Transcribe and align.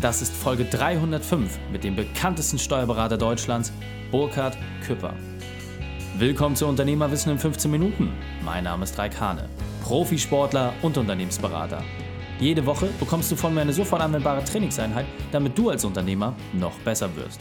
Das 0.00 0.22
ist 0.22 0.32
Folge 0.32 0.64
305 0.64 1.58
mit 1.72 1.82
dem 1.82 1.96
bekanntesten 1.96 2.56
Steuerberater 2.56 3.18
Deutschlands, 3.18 3.72
Burkhard 4.12 4.56
Küpper. 4.86 5.12
Willkommen 6.18 6.54
zu 6.54 6.68
Unternehmerwissen 6.68 7.32
in 7.32 7.38
15 7.40 7.68
Minuten. 7.68 8.12
Mein 8.44 8.62
Name 8.62 8.84
ist 8.84 8.96
Raik 8.96 9.18
Hane, 9.20 9.48
Profisportler 9.82 10.72
und 10.82 10.96
Unternehmensberater. 10.96 11.82
Jede 12.38 12.64
Woche 12.64 12.86
bekommst 13.00 13.32
du 13.32 13.34
von 13.34 13.52
mir 13.52 13.62
eine 13.62 13.72
sofort 13.72 14.00
anwendbare 14.00 14.44
Trainingseinheit, 14.44 15.06
damit 15.32 15.58
du 15.58 15.70
als 15.70 15.84
Unternehmer 15.84 16.36
noch 16.52 16.78
besser 16.82 17.16
wirst. 17.16 17.40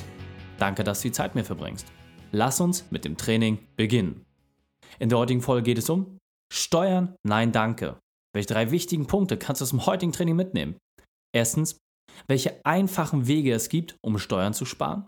Danke, 0.58 0.84
dass 0.84 1.02
du 1.02 1.10
die 1.10 1.12
Zeit 1.12 1.36
mir 1.36 1.44
verbringst. 1.44 1.86
Lass 2.32 2.60
uns 2.60 2.90
mit 2.90 3.06
dem 3.06 3.18
Training 3.18 3.60
beginnen. 3.76 4.26
In 4.98 5.10
der 5.10 5.20
heutigen 5.20 5.44
Folge 5.44 5.62
geht 5.62 5.78
es 5.78 5.92
um 5.92 6.18
Steuern, 6.52 7.14
nein, 7.22 7.52
danke. 7.52 8.00
Welche 8.34 8.52
drei 8.52 8.72
wichtigen 8.72 9.06
Punkte 9.06 9.38
kannst 9.38 9.62
du 9.62 9.64
aus 9.64 9.70
dem 9.70 9.86
heutigen 9.86 10.12
Training 10.12 10.36
mitnehmen? 10.36 10.76
Erstens, 11.36 11.78
welche 12.28 12.66
einfachen 12.66 13.28
Wege 13.28 13.54
es 13.54 13.70
gibt, 13.70 13.98
um 14.02 14.18
Steuern 14.18 14.54
zu 14.54 14.66
sparen. 14.66 15.08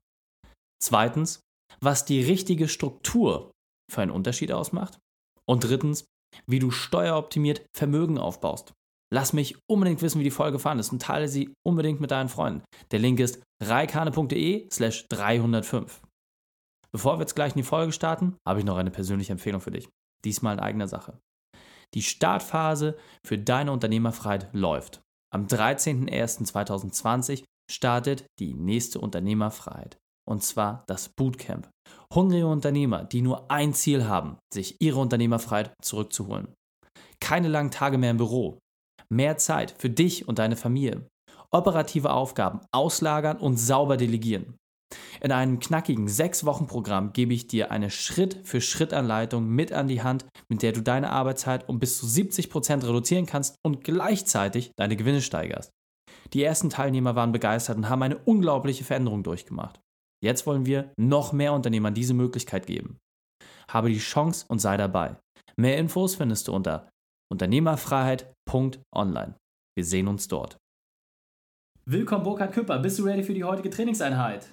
Zweitens, 0.81 1.41
was 1.81 2.05
die 2.05 2.23
richtige 2.23 2.67
Struktur 2.67 3.51
für 3.89 4.01
einen 4.01 4.11
Unterschied 4.11 4.51
ausmacht. 4.51 4.99
Und 5.48 5.63
drittens, 5.63 6.05
wie 6.48 6.59
du 6.59 6.71
steueroptimiert 6.71 7.65
Vermögen 7.75 8.17
aufbaust. 8.17 8.73
Lass 9.11 9.34
mich 9.34 9.57
unbedingt 9.67 10.03
wissen, 10.03 10.20
wie 10.20 10.23
die 10.23 10.31
Folge 10.31 10.57
gefallen 10.57 10.77
ist 10.77 10.91
und 10.91 11.01
teile 11.01 11.27
sie 11.27 11.51
unbedingt 11.65 11.99
mit 11.99 12.11
deinen 12.11 12.29
Freunden. 12.29 12.63
Der 12.91 12.99
Link 12.99 13.20
ist 13.20 13.41
reikane.de 13.62 14.70
slash 14.71 15.07
305. 15.07 16.01
Bevor 16.91 17.17
wir 17.17 17.21
jetzt 17.21 17.35
gleich 17.35 17.53
in 17.53 17.62
die 17.62 17.63
Folge 17.63 17.91
starten, 17.91 18.37
habe 18.48 18.59
ich 18.59 18.65
noch 18.65 18.77
eine 18.77 18.91
persönliche 18.91 19.31
Empfehlung 19.31 19.62
für 19.62 19.71
dich. 19.71 19.89
Diesmal 20.26 20.53
in 20.53 20.59
eigener 20.59 20.87
Sache. 20.87 21.20
Die 21.95 22.03
Startphase 22.03 22.98
für 23.26 23.39
deine 23.39 23.71
Unternehmerfreiheit 23.71 24.49
läuft. 24.53 25.01
Am 25.31 25.45
13.01.2020 25.45 27.43
startet 27.70 28.25
die 28.39 28.53
nächste 28.53 28.99
Unternehmerfreiheit. 28.99 29.98
Und 30.27 30.43
zwar 30.43 30.84
das 30.87 31.09
Bootcamp. 31.09 31.70
Hungrige 32.13 32.48
Unternehmer, 32.48 33.04
die 33.04 33.21
nur 33.21 33.49
ein 33.49 33.73
Ziel 33.73 34.05
haben, 34.05 34.37
sich 34.54 34.76
ihre 34.79 34.99
Unternehmerfreiheit 34.99 35.73
zurückzuholen. 35.81 36.54
Keine 37.20 37.48
langen 37.48 37.71
Tage 37.71 37.98
mehr 37.98 38.12
im 38.12 38.17
Büro, 38.17 38.59
mehr 39.09 39.37
Zeit 39.37 39.76
für 39.77 39.89
dich 39.89 40.27
und 40.27 40.39
deine 40.39 40.55
Familie, 40.55 41.07
operative 41.51 42.11
Aufgaben 42.11 42.61
auslagern 42.71 43.37
und 43.37 43.57
sauber 43.57 43.98
delegieren. 43.98 44.55
In 45.21 45.32
einem 45.32 45.59
knackigen 45.59 46.07
6-Wochen-Programm 46.07 47.13
gebe 47.13 47.34
ich 47.34 47.48
dir 47.48 47.71
eine 47.71 47.90
Schritt-für-Schritt-Anleitung 47.90 49.48
mit 49.48 49.73
an 49.73 49.87
die 49.87 50.01
Hand, 50.01 50.26
mit 50.48 50.62
der 50.62 50.71
du 50.71 50.82
deine 50.82 51.12
Arbeitszeit 51.12 51.68
um 51.68 51.79
bis 51.79 51.99
zu 51.99 52.05
70% 52.05 52.87
reduzieren 52.87 53.26
kannst 53.26 53.55
und 53.63 53.84
gleichzeitig 53.84 54.71
deine 54.77 54.95
Gewinne 54.95 55.21
steigerst. 55.21 55.71
Die 56.34 56.43
ersten 56.43 56.70
Teilnehmer 56.70 57.15
waren 57.15 57.32
begeistert 57.32 57.77
und 57.77 57.90
haben 57.90 58.04
eine 58.04 58.17
unglaubliche 58.17 58.84
Veränderung 58.84 59.23
durchgemacht. 59.23 59.79
Jetzt 60.23 60.45
wollen 60.45 60.65
wir 60.65 60.91
noch 60.98 61.34
mehr 61.34 61.54
Unternehmern 61.54 61.93
diese 61.93 62.13
Möglichkeit 62.13 62.67
geben. 62.67 62.98
Habe 63.70 63.90
die 63.90 63.99
Chance 63.99 64.45
und 64.47 64.59
sei 64.59 64.78
dabei. 64.78 65.17
Mehr 65.56 65.78
Infos 65.78 66.16
findest 66.16 66.47
du 66.47 66.53
unter 66.53 66.90
Unternehmerfreiheit.online. 67.31 69.35
Wir 69.75 69.85
sehen 69.85 70.07
uns 70.07 70.28
dort. 70.28 70.57
Willkommen, 71.85 72.23
Burkhard 72.23 72.53
Küpper. 72.53 72.79
Bist 72.79 73.00
du 73.00 73.03
ready 73.03 73.23
für 73.23 73.34
die 73.34 73.44
heutige 73.44 73.69
Trainingseinheit? 73.69 74.51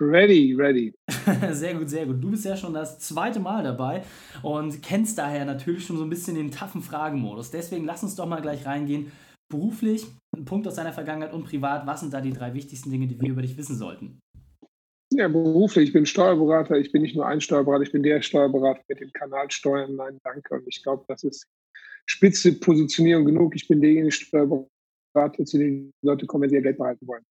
Ready, 0.00 0.54
ready. 0.54 0.94
sehr 1.50 1.74
gut, 1.74 1.90
sehr 1.90 2.06
gut. 2.06 2.22
Du 2.22 2.30
bist 2.30 2.44
ja 2.44 2.56
schon 2.56 2.72
das 2.72 3.00
zweite 3.00 3.40
Mal 3.40 3.64
dabei 3.64 4.04
und 4.42 4.80
kennst 4.80 5.18
daher 5.18 5.44
natürlich 5.44 5.84
schon 5.84 5.96
so 5.96 6.04
ein 6.04 6.10
bisschen 6.10 6.36
den 6.36 6.52
taffen 6.52 6.82
Fragenmodus. 6.82 7.50
Deswegen 7.50 7.84
lass 7.84 8.04
uns 8.04 8.14
doch 8.14 8.26
mal 8.26 8.40
gleich 8.40 8.64
reingehen. 8.64 9.10
Beruflich, 9.48 10.06
ein 10.36 10.44
Punkt 10.44 10.68
aus 10.68 10.76
deiner 10.76 10.92
Vergangenheit 10.92 11.32
und 11.32 11.44
privat, 11.44 11.86
was 11.86 12.00
sind 12.00 12.14
da 12.14 12.20
die 12.20 12.32
drei 12.32 12.54
wichtigsten 12.54 12.90
Dinge, 12.90 13.08
die 13.08 13.20
wir 13.20 13.30
über 13.30 13.42
dich 13.42 13.56
wissen 13.56 13.76
sollten? 13.76 14.20
Ja, 15.10 15.26
beruflich, 15.26 15.88
ich 15.88 15.92
bin 15.92 16.06
Steuerberater. 16.06 16.78
Ich 16.78 16.92
bin 16.92 17.02
nicht 17.02 17.16
nur 17.16 17.26
ein 17.26 17.40
Steuerberater, 17.40 17.82
ich 17.82 17.92
bin 17.92 18.04
der 18.04 18.22
Steuerberater 18.22 18.82
mit 18.88 19.00
dem 19.00 19.10
Kanal 19.12 19.50
Steuern. 19.50 19.96
Nein, 19.96 20.18
danke. 20.22 20.54
Und 20.54 20.68
ich 20.68 20.80
glaube, 20.82 21.04
das 21.08 21.24
ist 21.24 21.44
spitze 22.06 22.52
Positionierung 22.52 23.24
genug. 23.24 23.56
Ich 23.56 23.66
bin 23.66 23.80
derjenige 23.80 24.12
Steuerberater, 24.12 25.44
zu 25.44 25.58
dem 25.58 25.90
die 26.02 26.06
Leute 26.06 26.26
kommen, 26.26 26.42
wenn 26.42 26.50
sie 26.50 26.56
ihr 26.56 26.62
Geld 26.62 26.78
behalten 26.78 27.06
wollen. 27.08 27.24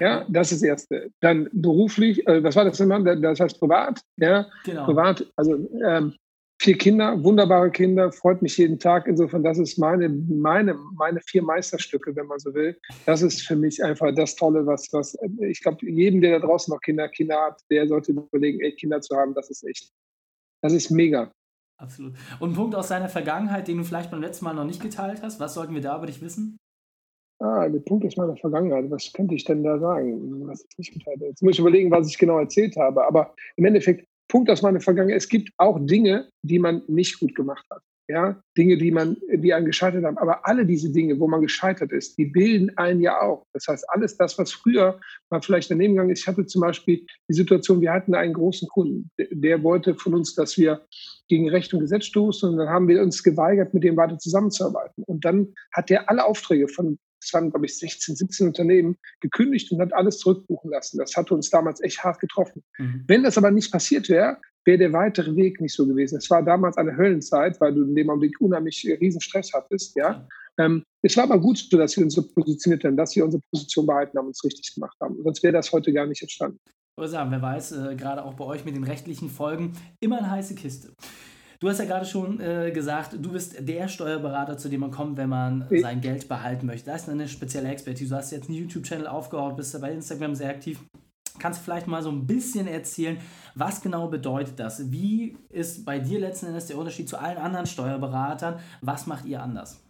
Ja, 0.00 0.24
das 0.28 0.52
ist 0.52 0.62
das 0.62 0.68
Erste. 0.68 1.10
Dann 1.20 1.48
beruflich, 1.52 2.26
äh, 2.26 2.42
was 2.42 2.56
war 2.56 2.64
das 2.64 2.80
immer? 2.80 3.00
Das 3.00 3.40
heißt 3.40 3.60
privat. 3.60 4.00
Ja, 4.16 4.46
genau. 4.64 4.86
privat. 4.86 5.26
Also 5.36 5.56
ähm, 5.84 6.14
vier 6.60 6.78
Kinder, 6.78 7.22
wunderbare 7.22 7.70
Kinder, 7.70 8.10
freut 8.10 8.42
mich 8.42 8.56
jeden 8.56 8.78
Tag. 8.78 9.06
Insofern, 9.06 9.42
das 9.42 9.58
ist 9.58 9.78
meine, 9.78 10.08
meine, 10.08 10.74
meine 10.94 11.20
vier 11.20 11.42
Meisterstücke, 11.42 12.16
wenn 12.16 12.26
man 12.26 12.38
so 12.38 12.54
will. 12.54 12.78
Das 13.06 13.22
ist 13.22 13.42
für 13.42 13.56
mich 13.56 13.82
einfach 13.84 14.14
das 14.14 14.34
Tolle, 14.34 14.66
was, 14.66 14.92
was 14.92 15.16
ich 15.40 15.62
glaube, 15.62 15.86
jedem, 15.88 16.20
der 16.20 16.40
da 16.40 16.46
draußen 16.46 16.72
noch 16.72 16.80
Kinder, 16.80 17.08
Kinder 17.08 17.40
hat, 17.40 17.60
der 17.70 17.86
sollte 17.86 18.12
überlegen, 18.12 18.60
echt 18.60 18.78
Kinder 18.78 19.00
zu 19.00 19.16
haben. 19.16 19.34
Das 19.34 19.50
ist 19.50 19.64
echt, 19.64 19.92
das 20.62 20.72
ist 20.72 20.90
mega. 20.90 21.30
Absolut. 21.76 22.14
Und 22.38 22.52
ein 22.52 22.54
Punkt 22.54 22.74
aus 22.74 22.88
deiner 22.88 23.08
Vergangenheit, 23.08 23.68
den 23.68 23.78
du 23.78 23.84
vielleicht 23.84 24.10
beim 24.10 24.20
letzten 24.20 24.44
Mal 24.44 24.54
noch 24.54 24.64
nicht 24.64 24.80
geteilt 24.80 25.22
hast, 25.22 25.40
was 25.40 25.54
sollten 25.54 25.74
wir 25.74 25.82
da 25.82 25.96
über 25.96 26.06
dich 26.06 26.22
wissen? 26.22 26.56
Ah, 27.44 27.68
der 27.68 27.80
Punkt 27.80 28.06
ist 28.06 28.16
meiner 28.16 28.36
Vergangenheit. 28.36 28.90
Was 28.90 29.12
könnte 29.12 29.34
ich 29.34 29.44
denn 29.44 29.62
da 29.62 29.78
sagen? 29.78 30.48
Was 30.48 30.64
ich 30.70 30.78
nicht 30.78 30.92
geteilt 30.94 31.18
habe? 31.18 31.26
Jetzt 31.26 31.42
muss 31.42 31.52
ich 31.52 31.58
überlegen, 31.58 31.90
was 31.90 32.08
ich 32.08 32.16
genau 32.16 32.38
erzählt 32.38 32.74
habe. 32.76 33.06
Aber 33.06 33.34
im 33.56 33.66
Endeffekt, 33.66 34.06
Punkt 34.28 34.48
aus 34.48 34.62
meiner 34.62 34.80
Vergangenheit, 34.80 35.18
es 35.18 35.28
gibt 35.28 35.50
auch 35.58 35.78
Dinge, 35.84 36.30
die 36.42 36.58
man 36.58 36.82
nicht 36.88 37.20
gut 37.20 37.34
gemacht 37.34 37.66
hat. 37.70 37.82
Ja, 38.08 38.40
Dinge, 38.56 38.78
die 38.78 38.90
man, 38.90 39.18
die 39.30 39.52
einen 39.52 39.66
gescheitert 39.66 40.04
haben. 40.04 40.16
Aber 40.16 40.46
alle 40.46 40.64
diese 40.64 40.90
Dinge, 40.90 41.20
wo 41.20 41.28
man 41.28 41.42
gescheitert 41.42 41.92
ist, 41.92 42.16
die 42.16 42.24
bilden 42.24 42.74
einen 42.78 43.00
ja 43.00 43.20
auch. 43.20 43.44
Das 43.52 43.66
heißt, 43.68 43.90
alles 43.90 44.16
das, 44.16 44.38
was 44.38 44.52
früher 44.52 44.98
mal 45.30 45.42
vielleicht 45.42 45.70
daneben 45.70 45.94
gegangen 45.94 46.10
ist. 46.10 46.20
Ich 46.20 46.26
hatte 46.26 46.46
zum 46.46 46.62
Beispiel 46.62 47.04
die 47.28 47.34
Situation, 47.34 47.82
wir 47.82 47.92
hatten 47.92 48.14
einen 48.14 48.32
großen 48.32 48.68
Kunden, 48.68 49.10
der 49.18 49.62
wollte 49.62 49.94
von 49.94 50.14
uns, 50.14 50.34
dass 50.34 50.56
wir 50.56 50.80
gegen 51.28 51.50
Recht 51.50 51.74
und 51.74 51.80
Gesetz 51.80 52.06
stoßen. 52.06 52.50
Und 52.50 52.56
dann 52.56 52.68
haben 52.68 52.88
wir 52.88 53.02
uns 53.02 53.22
geweigert, 53.22 53.74
mit 53.74 53.84
dem 53.84 53.98
weiter 53.98 54.18
zusammenzuarbeiten. 54.18 55.04
Und 55.04 55.26
dann 55.26 55.54
hat 55.72 55.90
der 55.90 56.08
alle 56.08 56.24
Aufträge 56.24 56.68
von 56.68 56.98
es 57.24 57.32
waren, 57.32 57.50
glaube 57.50 57.66
ich, 57.66 57.78
16, 57.78 58.16
17 58.16 58.46
Unternehmen, 58.48 58.96
gekündigt 59.20 59.70
und 59.72 59.80
hat 59.80 59.92
alles 59.92 60.18
zurückbuchen 60.18 60.70
lassen. 60.70 60.98
Das 60.98 61.16
hatte 61.16 61.34
uns 61.34 61.50
damals 61.50 61.82
echt 61.82 62.02
hart 62.04 62.20
getroffen. 62.20 62.62
Mhm. 62.78 63.04
Wenn 63.06 63.22
das 63.22 63.38
aber 63.38 63.50
nicht 63.50 63.72
passiert 63.72 64.08
wäre, 64.08 64.38
wäre 64.64 64.78
der 64.78 64.92
weitere 64.92 65.34
Weg 65.36 65.60
nicht 65.60 65.74
so 65.74 65.86
gewesen. 65.86 66.18
Es 66.18 66.30
war 66.30 66.42
damals 66.42 66.76
eine 66.76 66.96
Höllenzeit, 66.96 67.60
weil 67.60 67.74
du 67.74 67.82
in 67.82 67.94
dem 67.94 68.10
Augenblick 68.10 68.40
unheimlich 68.40 68.86
äh, 68.88 68.94
riesen 68.94 69.20
Stress 69.20 69.52
hattest, 69.52 69.96
ja. 69.96 70.26
Ähm, 70.56 70.84
es 71.02 71.16
war 71.16 71.24
aber 71.24 71.40
gut 71.40 71.72
dass 71.72 71.96
wir 71.96 72.04
uns 72.04 72.14
so 72.14 72.22
positioniert 72.22 72.84
haben, 72.84 72.96
dass 72.96 73.16
wir 73.16 73.24
unsere 73.24 73.42
Position 73.50 73.86
behalten 73.86 74.16
haben 74.16 74.26
und 74.26 74.36
es 74.36 74.44
richtig 74.44 74.72
gemacht 74.74 74.96
haben. 75.00 75.20
Sonst 75.22 75.42
wäre 75.42 75.52
das 75.52 75.72
heute 75.72 75.92
gar 75.92 76.06
nicht 76.06 76.22
entstanden. 76.22 76.60
Oder 76.96 77.08
sagen, 77.08 77.30
wer 77.32 77.42
weiß, 77.42 77.72
äh, 77.72 77.96
gerade 77.96 78.24
auch 78.24 78.34
bei 78.34 78.44
euch 78.44 78.64
mit 78.64 78.76
den 78.76 78.84
rechtlichen 78.84 79.28
Folgen, 79.28 79.72
immer 80.00 80.18
eine 80.18 80.30
heiße 80.30 80.54
Kiste. 80.54 80.94
Du 81.60 81.68
hast 81.68 81.78
ja 81.78 81.84
gerade 81.84 82.04
schon 82.04 82.40
äh, 82.40 82.70
gesagt, 82.72 83.16
du 83.20 83.32
bist 83.32 83.56
der 83.60 83.88
Steuerberater, 83.88 84.58
zu 84.58 84.68
dem 84.68 84.80
man 84.80 84.90
kommt, 84.90 85.16
wenn 85.16 85.28
man 85.28 85.66
ich. 85.70 85.82
sein 85.82 86.00
Geld 86.00 86.28
behalten 86.28 86.66
möchte. 86.66 86.90
Das 86.90 87.02
ist 87.02 87.08
eine 87.08 87.28
spezielle 87.28 87.68
Expertise. 87.68 88.10
Du 88.10 88.16
hast 88.16 88.30
jetzt 88.32 88.48
einen 88.48 88.58
YouTube-Channel 88.58 89.06
aufgebaut, 89.06 89.56
bist 89.56 89.80
bei 89.80 89.92
Instagram 89.92 90.34
sehr 90.34 90.50
aktiv. 90.50 90.80
Kannst 91.38 91.60
du 91.60 91.64
vielleicht 91.64 91.86
mal 91.86 92.02
so 92.02 92.10
ein 92.10 92.26
bisschen 92.26 92.68
erzählen, 92.68 93.18
was 93.54 93.80
genau 93.80 94.06
bedeutet 94.08 94.58
das? 94.58 94.92
Wie 94.92 95.36
ist 95.50 95.84
bei 95.84 95.98
dir 95.98 96.20
letzten 96.20 96.46
Endes 96.46 96.66
der 96.66 96.78
Unterschied 96.78 97.08
zu 97.08 97.18
allen 97.18 97.38
anderen 97.38 97.66
Steuerberatern? 97.66 98.60
Was 98.82 99.06
macht 99.06 99.24
ihr 99.24 99.42
anders? 99.42 99.83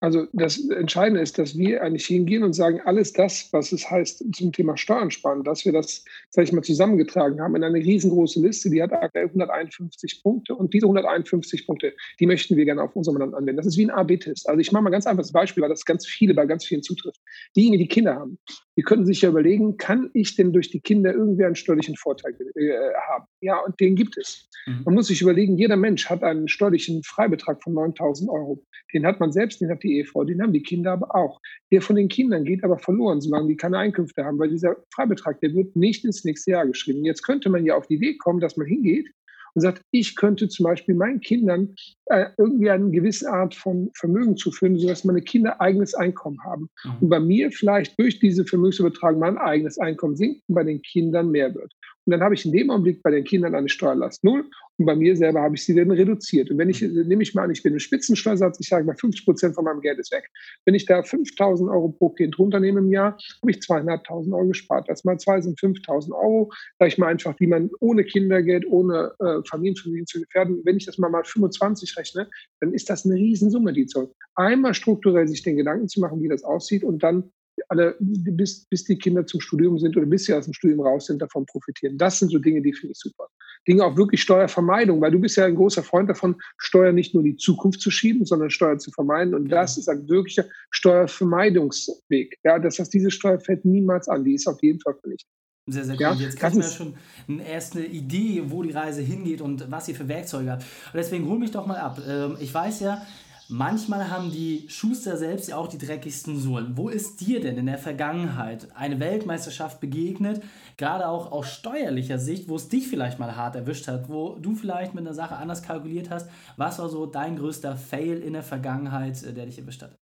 Also 0.00 0.26
das 0.32 0.58
Entscheidende 0.70 1.20
ist, 1.20 1.38
dass 1.38 1.58
wir 1.58 1.82
eigentlich 1.82 2.06
hingehen 2.06 2.42
und 2.42 2.54
sagen, 2.54 2.80
alles 2.86 3.12
das, 3.12 3.48
was 3.52 3.70
es 3.70 3.90
heißt 3.90 4.24
zum 4.34 4.50
Thema 4.50 4.78
Steuern 4.78 5.10
sparen, 5.10 5.44
dass 5.44 5.66
wir 5.66 5.72
das, 5.72 6.04
sage 6.30 6.44
ich 6.44 6.52
mal, 6.52 6.62
zusammengetragen 6.62 7.38
haben 7.38 7.54
in 7.54 7.62
eine 7.62 7.78
riesengroße 7.78 8.40
Liste, 8.40 8.70
die 8.70 8.82
hat 8.82 8.94
aktuell 8.94 9.26
151 9.26 10.22
Punkte 10.22 10.54
und 10.54 10.72
diese 10.72 10.86
151 10.86 11.66
Punkte, 11.66 11.94
die 12.18 12.26
möchten 12.26 12.56
wir 12.56 12.64
gerne 12.64 12.82
auf 12.82 12.96
unserem 12.96 13.18
Land 13.18 13.34
anwenden. 13.34 13.58
Das 13.58 13.66
ist 13.66 13.76
wie 13.76 13.84
ein 13.84 13.90
A-B-Test. 13.90 14.48
Also 14.48 14.58
ich 14.58 14.72
mache 14.72 14.84
mal 14.84 14.90
ganz 14.90 15.06
einfaches 15.06 15.32
Beispiel, 15.32 15.62
weil 15.62 15.70
das 15.70 15.84
ganz 15.84 16.06
viele 16.06 16.32
bei 16.32 16.46
ganz 16.46 16.64
vielen 16.64 16.82
zutrifft. 16.82 17.20
Diejenigen, 17.54 17.82
die 17.82 17.88
Kinder 17.88 18.14
haben, 18.14 18.38
die 18.80 18.84
können 18.84 19.04
sich 19.04 19.20
ja 19.20 19.28
überlegen, 19.28 19.76
kann 19.76 20.08
ich 20.14 20.36
denn 20.36 20.54
durch 20.54 20.70
die 20.70 20.80
Kinder 20.80 21.12
irgendwie 21.12 21.44
einen 21.44 21.54
steuerlichen 21.54 21.96
Vorteil 21.96 22.34
äh, 22.54 22.72
haben? 23.10 23.26
Ja, 23.42 23.58
und 23.58 23.78
den 23.78 23.94
gibt 23.94 24.16
es. 24.16 24.48
Mhm. 24.64 24.84
Man 24.86 24.94
muss 24.94 25.08
sich 25.08 25.20
überlegen, 25.20 25.58
jeder 25.58 25.76
Mensch 25.76 26.08
hat 26.08 26.22
einen 26.22 26.48
steuerlichen 26.48 27.02
Freibetrag 27.02 27.62
von 27.62 27.74
9000 27.74 28.30
Euro. 28.30 28.64
Den 28.94 29.04
hat 29.04 29.20
man 29.20 29.32
selbst, 29.32 29.60
den 29.60 29.68
hat 29.68 29.82
die 29.82 29.98
Ehefrau, 29.98 30.24
den 30.24 30.40
haben 30.40 30.54
die 30.54 30.62
Kinder 30.62 30.92
aber 30.92 31.14
auch. 31.14 31.42
Der 31.70 31.82
von 31.82 31.94
den 31.94 32.08
Kindern 32.08 32.44
geht 32.44 32.64
aber 32.64 32.78
verloren, 32.78 33.20
solange 33.20 33.48
die 33.48 33.56
keine 33.56 33.76
Einkünfte 33.76 34.24
haben, 34.24 34.38
weil 34.38 34.48
dieser 34.48 34.74
Freibetrag, 34.94 35.38
der 35.42 35.52
wird 35.52 35.76
nicht 35.76 36.06
ins 36.06 36.24
nächste 36.24 36.52
Jahr 36.52 36.66
geschrieben. 36.66 37.04
Jetzt 37.04 37.22
könnte 37.22 37.50
man 37.50 37.66
ja 37.66 37.76
auf 37.76 37.86
die 37.86 37.96
Idee 37.96 38.16
kommen, 38.16 38.40
dass 38.40 38.56
man 38.56 38.66
hingeht 38.66 39.10
und 39.54 39.62
sagt, 39.62 39.82
ich 39.90 40.16
könnte 40.16 40.48
zum 40.48 40.64
Beispiel 40.64 40.94
meinen 40.94 41.20
Kindern 41.20 41.74
äh, 42.06 42.26
irgendwie 42.38 42.70
eine 42.70 42.90
gewisse 42.90 43.30
Art 43.30 43.54
von 43.54 43.90
Vermögen 43.94 44.36
zuführen, 44.36 44.78
sodass 44.78 45.04
meine 45.04 45.22
Kinder 45.22 45.60
eigenes 45.60 45.94
Einkommen 45.94 46.42
haben. 46.44 46.68
Mhm. 46.84 46.92
Und 47.00 47.08
bei 47.08 47.20
mir 47.20 47.50
vielleicht 47.50 47.98
durch 47.98 48.18
diese 48.18 48.44
Vermögensübertragung 48.44 49.20
mein 49.20 49.38
eigenes 49.38 49.78
Einkommen 49.78 50.16
sinkt 50.16 50.42
und 50.48 50.54
bei 50.54 50.64
den 50.64 50.82
Kindern 50.82 51.30
mehr 51.30 51.54
wird. 51.54 51.72
Und 52.06 52.12
dann 52.12 52.22
habe 52.22 52.34
ich 52.34 52.44
in 52.44 52.52
dem 52.52 52.70
Augenblick 52.70 53.02
bei 53.02 53.10
den 53.10 53.24
Kindern 53.24 53.54
eine 53.54 53.68
Steuerlast 53.68 54.24
null 54.24 54.48
und 54.78 54.86
bei 54.86 54.96
mir 54.96 55.14
selber 55.14 55.42
habe 55.42 55.56
ich 55.56 55.64
sie 55.64 55.74
dann 55.74 55.90
reduziert. 55.90 56.50
Und 56.50 56.56
wenn 56.56 56.70
ich, 56.70 56.80
mhm. 56.80 57.06
nehme 57.06 57.22
ich 57.22 57.34
mal 57.34 57.44
an, 57.44 57.50
ich 57.50 57.62
bin 57.62 57.74
im 57.74 57.78
Spitzensteuersatz, 57.78 58.58
ich 58.60 58.68
sage 58.68 58.84
mal 58.84 58.96
50 58.96 59.26
Prozent 59.26 59.54
von 59.54 59.64
meinem 59.64 59.82
Geld 59.82 59.98
ist 59.98 60.10
weg. 60.10 60.28
Wenn 60.64 60.74
ich 60.74 60.86
da 60.86 61.02
5000 61.02 61.68
Euro 61.70 61.90
pro 61.90 62.08
Kind 62.10 62.38
runternehme 62.38 62.80
im 62.80 62.90
Jahr, 62.90 63.18
habe 63.42 63.50
ich 63.50 63.60
zweieinhalbtausend 63.60 64.34
Euro 64.34 64.48
gespart. 64.48 64.88
Das 64.88 65.04
mal 65.04 65.18
zwei 65.18 65.40
sind 65.42 65.60
5000 65.60 66.14
Euro, 66.14 66.50
sage 66.78 66.88
ich 66.88 66.98
mal 66.98 67.08
einfach, 67.08 67.34
die 67.36 67.46
man 67.46 67.70
ohne 67.80 68.04
Kindergeld, 68.04 68.66
ohne 68.66 69.12
äh, 69.18 69.46
Familienfamilien 69.48 70.06
zu 70.06 70.20
gefährden. 70.20 70.62
Wenn 70.64 70.78
ich 70.78 70.86
das 70.86 70.96
mal 70.96 71.10
mal 71.10 71.24
25 71.24 71.96
rechne, 71.98 72.30
dann 72.60 72.72
ist 72.72 72.88
das 72.88 73.04
eine 73.04 73.16
Riesensumme, 73.16 73.74
die 73.74 73.84
zurück. 73.86 74.14
Einmal 74.34 74.72
strukturell 74.72 75.28
sich 75.28 75.42
den 75.42 75.56
Gedanken 75.56 75.88
zu 75.88 76.00
machen, 76.00 76.22
wie 76.22 76.28
das 76.28 76.42
aussieht 76.42 76.84
und 76.84 77.02
dann 77.02 77.30
alle, 77.70 77.96
bis, 78.00 78.66
bis 78.66 78.84
die 78.84 78.98
Kinder 78.98 79.24
zum 79.24 79.40
Studium 79.40 79.78
sind 79.78 79.96
oder 79.96 80.06
bis 80.06 80.24
sie 80.24 80.34
aus 80.34 80.44
dem 80.44 80.54
Studium 80.54 80.80
raus 80.80 81.06
sind, 81.06 81.22
davon 81.22 81.46
profitieren. 81.46 81.96
Das 81.98 82.18
sind 82.18 82.30
so 82.30 82.38
Dinge, 82.38 82.60
die 82.60 82.72
finde 82.72 82.92
ich 82.92 82.98
super. 82.98 83.28
Dinge 83.68 83.84
auch 83.84 83.96
wirklich 83.96 84.20
Steuervermeidung, 84.22 85.00
weil 85.00 85.12
du 85.12 85.20
bist 85.20 85.36
ja 85.36 85.44
ein 85.44 85.54
großer 85.54 85.84
Freund 85.84 86.10
davon, 86.10 86.34
Steuer 86.58 86.92
nicht 86.92 87.14
nur 87.14 87.24
in 87.24 87.30
die 87.30 87.36
Zukunft 87.36 87.80
zu 87.80 87.90
schieben, 87.90 88.26
sondern 88.26 88.50
Steuer 88.50 88.78
zu 88.78 88.90
vermeiden. 88.90 89.34
Und 89.34 89.48
das 89.50 89.78
ist 89.78 89.88
ein 89.88 90.08
wirklicher 90.08 90.46
Steuervermeidungsweg. 90.70 92.38
Ja, 92.42 92.58
das 92.58 92.80
heißt, 92.80 92.92
diese 92.92 93.12
Steuer 93.12 93.38
fällt 93.38 93.64
niemals 93.64 94.08
an. 94.08 94.24
Die 94.24 94.34
ist 94.34 94.48
auf 94.48 94.60
jeden 94.62 94.80
Fall 94.80 94.94
vernichtet. 95.00 95.30
Sehr, 95.66 95.84
sehr 95.84 95.94
cool. 95.94 96.00
Ja, 96.00 96.12
Jetzt 96.14 96.40
kriegt 96.40 96.54
man 96.54 96.62
ja 96.62 96.70
schon 96.70 96.94
eine 97.28 97.48
erste 97.48 97.84
Idee, 97.84 98.42
wo 98.46 98.64
die 98.64 98.72
Reise 98.72 99.02
hingeht 99.02 99.40
und 99.40 99.70
was 99.70 99.88
ihr 99.88 99.94
für 99.94 100.08
Werkzeuge 100.08 100.50
habt. 100.50 100.62
Und 100.62 100.96
deswegen 100.96 101.28
hol 101.28 101.38
mich 101.38 101.52
doch 101.52 101.66
mal 101.66 101.78
ab. 101.78 102.02
Ähm, 102.04 102.36
ich 102.40 102.52
weiß 102.52 102.80
ja, 102.80 103.06
Manchmal 103.52 104.08
haben 104.08 104.30
die 104.30 104.68
Schuster 104.68 105.16
selbst 105.16 105.48
ja 105.48 105.56
auch 105.56 105.66
die 105.66 105.76
dreckigsten 105.76 106.38
Sohlen. 106.38 106.76
Wo 106.76 106.88
ist 106.88 107.20
dir 107.20 107.40
denn 107.40 107.58
in 107.58 107.66
der 107.66 107.78
Vergangenheit 107.78 108.68
eine 108.76 109.00
Weltmeisterschaft 109.00 109.80
begegnet, 109.80 110.40
gerade 110.76 111.08
auch 111.08 111.32
aus 111.32 111.48
steuerlicher 111.48 112.20
Sicht, 112.20 112.48
wo 112.48 112.54
es 112.54 112.68
dich 112.68 112.86
vielleicht 112.86 113.18
mal 113.18 113.34
hart 113.34 113.56
erwischt 113.56 113.88
hat, 113.88 114.08
wo 114.08 114.36
du 114.36 114.54
vielleicht 114.54 114.94
mit 114.94 115.04
einer 115.04 115.14
Sache 115.14 115.34
anders 115.34 115.64
kalkuliert 115.64 116.10
hast? 116.10 116.30
Was 116.56 116.78
war 116.78 116.88
so 116.88 117.06
dein 117.06 117.34
größter 117.34 117.76
Fail 117.76 118.18
in 118.18 118.34
der 118.34 118.44
Vergangenheit, 118.44 119.20
äh, 119.24 119.32
der 119.32 119.46
dich 119.46 119.58
erwischt 119.58 119.82
hat? 119.82 119.98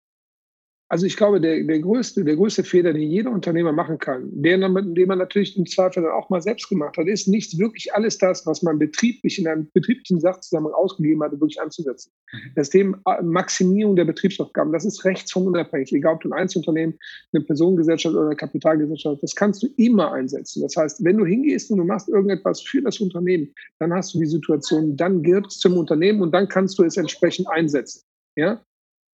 Also 0.90 1.04
ich 1.04 1.18
glaube, 1.18 1.38
der, 1.38 1.62
der, 1.64 1.80
größte, 1.80 2.24
der 2.24 2.36
größte 2.36 2.64
Fehler, 2.64 2.94
den 2.94 3.10
jeder 3.10 3.30
Unternehmer 3.30 3.72
machen 3.72 3.98
kann, 3.98 4.30
den, 4.32 4.60
den 4.94 5.08
man 5.08 5.18
natürlich 5.18 5.56
im 5.58 5.66
Zweifel 5.66 6.02
dann 6.02 6.12
auch 6.12 6.30
mal 6.30 6.40
selbst 6.40 6.70
gemacht 6.70 6.96
hat, 6.96 7.06
ist 7.06 7.28
nicht 7.28 7.58
wirklich 7.58 7.92
alles 7.94 8.16
das, 8.16 8.46
was 8.46 8.62
man 8.62 8.78
betrieblich 8.78 9.38
in 9.38 9.46
einem 9.46 9.68
betrieblichen 9.74 10.18
Sachzusammenhang 10.18 10.72
ausgegeben 10.74 11.22
hat, 11.22 11.32
wirklich 11.32 11.60
anzusetzen. 11.60 12.10
Mhm. 12.32 12.38
Das 12.54 12.70
Thema 12.70 12.98
äh, 13.04 13.22
Maximierung 13.22 13.96
der 13.96 14.06
Betriebsaufgaben, 14.06 14.72
das 14.72 14.86
ist 14.86 15.04
rechtsformunabhängig, 15.04 15.92
egal 15.92 16.14
ob 16.14 16.22
du 16.22 16.30
ein 16.30 16.40
Einzelunternehmen, 16.40 16.98
eine 17.34 17.44
Personengesellschaft 17.44 18.14
oder 18.14 18.26
eine 18.26 18.36
Kapitalgesellschaft, 18.36 19.22
das 19.22 19.34
kannst 19.34 19.62
du 19.62 19.66
immer 19.76 20.12
einsetzen. 20.12 20.62
Das 20.62 20.74
heißt, 20.74 21.04
wenn 21.04 21.18
du 21.18 21.26
hingehst 21.26 21.70
und 21.70 21.78
du 21.78 21.84
machst 21.84 22.08
irgendetwas 22.08 22.62
für 22.62 22.80
das 22.80 22.98
Unternehmen, 22.98 23.52
dann 23.78 23.92
hast 23.92 24.14
du 24.14 24.20
die 24.20 24.26
Situation, 24.26 24.96
dann 24.96 25.22
gehört 25.22 25.48
es 25.48 25.58
zum 25.58 25.76
Unternehmen 25.76 26.22
und 26.22 26.32
dann 26.32 26.48
kannst 26.48 26.78
du 26.78 26.84
es 26.84 26.96
entsprechend 26.96 27.46
einsetzen. 27.50 28.04
Ja, 28.36 28.62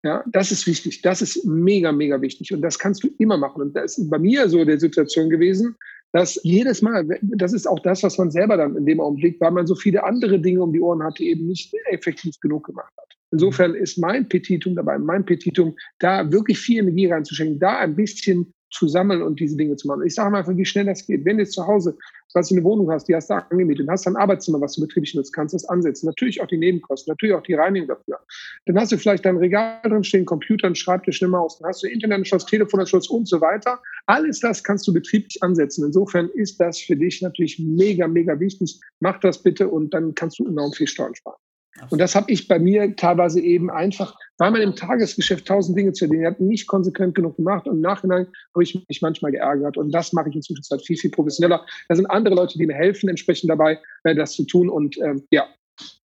ja, 0.03 0.23
das 0.27 0.51
ist 0.51 0.67
wichtig. 0.67 1.01
Das 1.01 1.21
ist 1.21 1.45
mega, 1.45 1.91
mega 1.93 2.21
wichtig. 2.21 2.53
Und 2.53 2.61
das 2.61 2.77
kannst 2.77 3.03
du 3.03 3.09
immer 3.19 3.37
machen. 3.37 3.61
Und 3.61 3.75
das 3.75 3.97
ist 3.97 4.09
bei 4.09 4.19
mir 4.19 4.49
so 4.49 4.65
der 4.65 4.79
Situation 4.79 5.29
gewesen, 5.29 5.75
dass 6.11 6.39
jedes 6.43 6.81
Mal, 6.81 7.07
das 7.21 7.53
ist 7.53 7.65
auch 7.65 7.79
das, 7.79 8.03
was 8.03 8.17
man 8.17 8.29
selber 8.29 8.57
dann 8.57 8.75
in 8.75 8.85
dem 8.85 8.99
Augenblick, 8.99 9.39
weil 9.39 9.51
man 9.51 9.65
so 9.65 9.75
viele 9.75 10.03
andere 10.03 10.39
Dinge 10.39 10.61
um 10.61 10.73
die 10.73 10.81
Ohren 10.81 11.01
hatte, 11.01 11.23
eben 11.23 11.47
nicht 11.47 11.73
effektiv 11.89 12.37
genug 12.41 12.65
gemacht 12.65 12.93
hat. 12.97 13.07
Insofern 13.31 13.73
ist 13.73 13.97
mein 13.97 14.27
Petitum 14.27 14.75
dabei, 14.75 14.99
mein 14.99 15.25
Petitum, 15.25 15.75
da 15.99 16.31
wirklich 16.31 16.59
viel 16.59 16.79
Energie 16.79 17.07
reinzuschenken, 17.07 17.59
da 17.59 17.79
ein 17.79 17.95
bisschen 17.95 18.53
zu 18.73 18.87
sammeln 18.87 19.21
und 19.21 19.39
diese 19.39 19.55
Dinge 19.55 19.75
zu 19.75 19.87
machen. 19.87 20.03
Ich 20.05 20.15
sage 20.15 20.31
mal 20.31 20.39
einfach, 20.39 20.57
wie 20.57 20.65
schnell 20.65 20.85
das 20.85 21.05
geht. 21.05 21.23
Wenn 21.25 21.37
du 21.37 21.43
jetzt 21.43 21.53
zu 21.53 21.65
Hause, 21.65 21.95
falls 22.31 22.49
du 22.49 22.55
eine 22.55 22.63
Wohnung 22.63 22.91
hast, 22.91 23.07
die 23.07 23.15
hast 23.15 23.29
du 23.29 23.35
angemietet, 23.35 23.87
hast 23.89 24.07
ein 24.07 24.15
Arbeitszimmer, 24.15 24.59
was 24.59 24.73
du 24.73 24.81
betrieblich 24.81 25.13
nutzt, 25.15 25.33
kannst 25.33 25.53
das 25.53 25.65
ansetzen. 25.65 26.07
Natürlich 26.07 26.41
auch 26.41 26.47
die 26.47 26.57
Nebenkosten, 26.57 27.11
natürlich 27.11 27.35
auch 27.35 27.43
die 27.43 27.53
Reinigung 27.53 27.87
dafür. 27.87 28.19
Dann 28.65 28.79
hast 28.79 28.91
du 28.91 28.97
vielleicht 28.97 29.25
dein 29.25 29.37
Regal 29.37 29.79
drin 29.83 30.03
stehen, 30.03 30.25
Computer, 30.25 30.65
einen 30.65 30.75
Schreibtisch, 30.75 31.21
eine 31.21 31.29
Maus, 31.29 31.59
dann 31.59 31.69
hast 31.69 31.83
du 31.83 31.87
Internetanschluss, 31.87 32.45
Telefonanschluss 32.45 33.09
und 33.09 33.27
so 33.27 33.39
weiter. 33.39 33.79
Alles 34.07 34.39
das 34.39 34.63
kannst 34.63 34.87
du 34.87 34.93
betrieblich 34.93 35.41
ansetzen. 35.41 35.85
Insofern 35.85 36.29
ist 36.33 36.59
das 36.59 36.79
für 36.79 36.95
dich 36.95 37.21
natürlich 37.21 37.59
mega, 37.59 38.07
mega 38.07 38.39
wichtig. 38.39 38.79
Mach 38.99 39.19
das 39.19 39.41
bitte 39.41 39.67
und 39.67 39.93
dann 39.93 40.15
kannst 40.15 40.39
du 40.39 40.47
enorm 40.47 40.71
viel 40.73 40.87
Steuern 40.87 41.15
sparen. 41.15 41.37
Und 41.89 41.99
das 41.99 42.15
habe 42.15 42.31
ich 42.31 42.47
bei 42.47 42.59
mir 42.59 42.95
teilweise 42.95 43.41
eben 43.41 43.69
einfach, 43.71 44.15
weil 44.37 44.51
man 44.51 44.61
im 44.61 44.75
Tagesgeschäft 44.75 45.47
tausend 45.47 45.77
Dinge 45.77 45.93
zu 45.93 46.05
erledigen 46.05 46.27
hat, 46.27 46.39
nicht 46.39 46.67
konsequent 46.67 47.15
genug 47.15 47.37
gemacht. 47.37 47.67
Und 47.67 47.77
im 47.77 47.81
Nachhinein 47.81 48.27
habe 48.53 48.63
ich 48.63 48.75
mich 48.87 49.01
manchmal 49.01 49.31
geärgert. 49.31 49.77
Und 49.77 49.91
das 49.91 50.13
mache 50.13 50.29
ich 50.29 50.35
inzwischen 50.35 50.63
halt 50.69 50.85
viel, 50.85 50.97
viel 50.97 51.11
professioneller. 51.11 51.65
Da 51.89 51.95
sind 51.95 52.05
andere 52.07 52.35
Leute, 52.35 52.57
die 52.57 52.67
mir 52.67 52.75
helfen, 52.75 53.09
entsprechend 53.09 53.49
dabei, 53.49 53.79
äh, 54.03 54.15
das 54.15 54.33
zu 54.33 54.45
tun. 54.45 54.69
Und 54.69 54.97
ähm, 54.99 55.23
ja, 55.31 55.47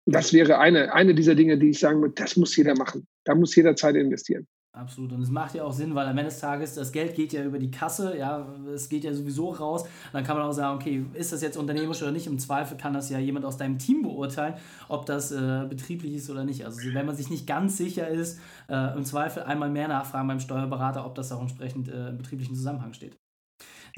das 0.07 0.33
wäre 0.33 0.59
eine, 0.59 0.93
eine 0.95 1.15
dieser 1.15 1.35
Dinge, 1.35 1.59
die 1.59 1.71
ich 1.71 1.79
sagen 1.79 2.01
würde, 2.01 2.15
das 2.15 2.37
muss 2.37 2.57
jeder 2.57 2.75
machen. 2.75 3.07
Da 3.25 3.35
muss 3.35 3.55
jeder 3.55 3.77
Zeit 3.77 3.95
investieren. 3.95 4.47
Absolut. 4.79 5.13
Und 5.13 5.23
es 5.23 5.31
macht 5.31 5.57
ja 5.57 5.65
auch 5.65 5.73
Sinn, 5.73 5.97
weil 5.97 6.07
am 6.07 6.17
Ende 6.17 6.31
des 6.31 6.39
Tages 6.39 6.75
das 6.75 6.93
Geld 6.93 7.17
geht 7.17 7.33
ja 7.33 7.43
über 7.43 7.59
die 7.59 7.71
Kasse, 7.71 8.17
ja, 8.17 8.47
es 8.73 8.89
geht 8.89 9.03
ja 9.03 9.13
sowieso 9.13 9.51
raus. 9.51 9.83
Und 9.83 9.91
dann 10.13 10.23
kann 10.23 10.37
man 10.37 10.47
auch 10.47 10.53
sagen, 10.53 10.77
okay, 10.77 11.05
ist 11.15 11.33
das 11.33 11.43
jetzt 11.43 11.57
unternehmerisch 11.57 12.01
oder 12.01 12.13
nicht? 12.13 12.29
Im 12.29 12.39
Zweifel 12.39 12.77
kann 12.77 12.93
das 12.93 13.11
ja 13.11 13.19
jemand 13.19 13.45
aus 13.45 13.57
deinem 13.57 13.81
Team 13.81 14.03
beurteilen, 14.03 14.55
ob 14.89 15.05
das 15.05 15.33
äh, 15.33 15.67
betrieblich 15.69 16.15
ist 16.15 16.31
oder 16.31 16.45
nicht. 16.45 16.65
Also 16.65 16.79
wenn 16.95 17.07
man 17.07 17.17
sich 17.17 17.29
nicht 17.29 17.45
ganz 17.45 17.77
sicher 17.77 18.07
ist, 18.07 18.39
äh, 18.69 18.97
im 18.97 19.05
Zweifel 19.05 19.43
einmal 19.43 19.69
mehr 19.69 19.89
nachfragen 19.89 20.29
beim 20.29 20.39
Steuerberater, 20.39 21.05
ob 21.05 21.17
das 21.17 21.33
auch 21.33 21.41
entsprechend 21.41 21.89
äh, 21.89 22.11
im 22.11 22.19
betrieblichen 22.19 22.55
Zusammenhang 22.55 22.93
steht. 22.93 23.19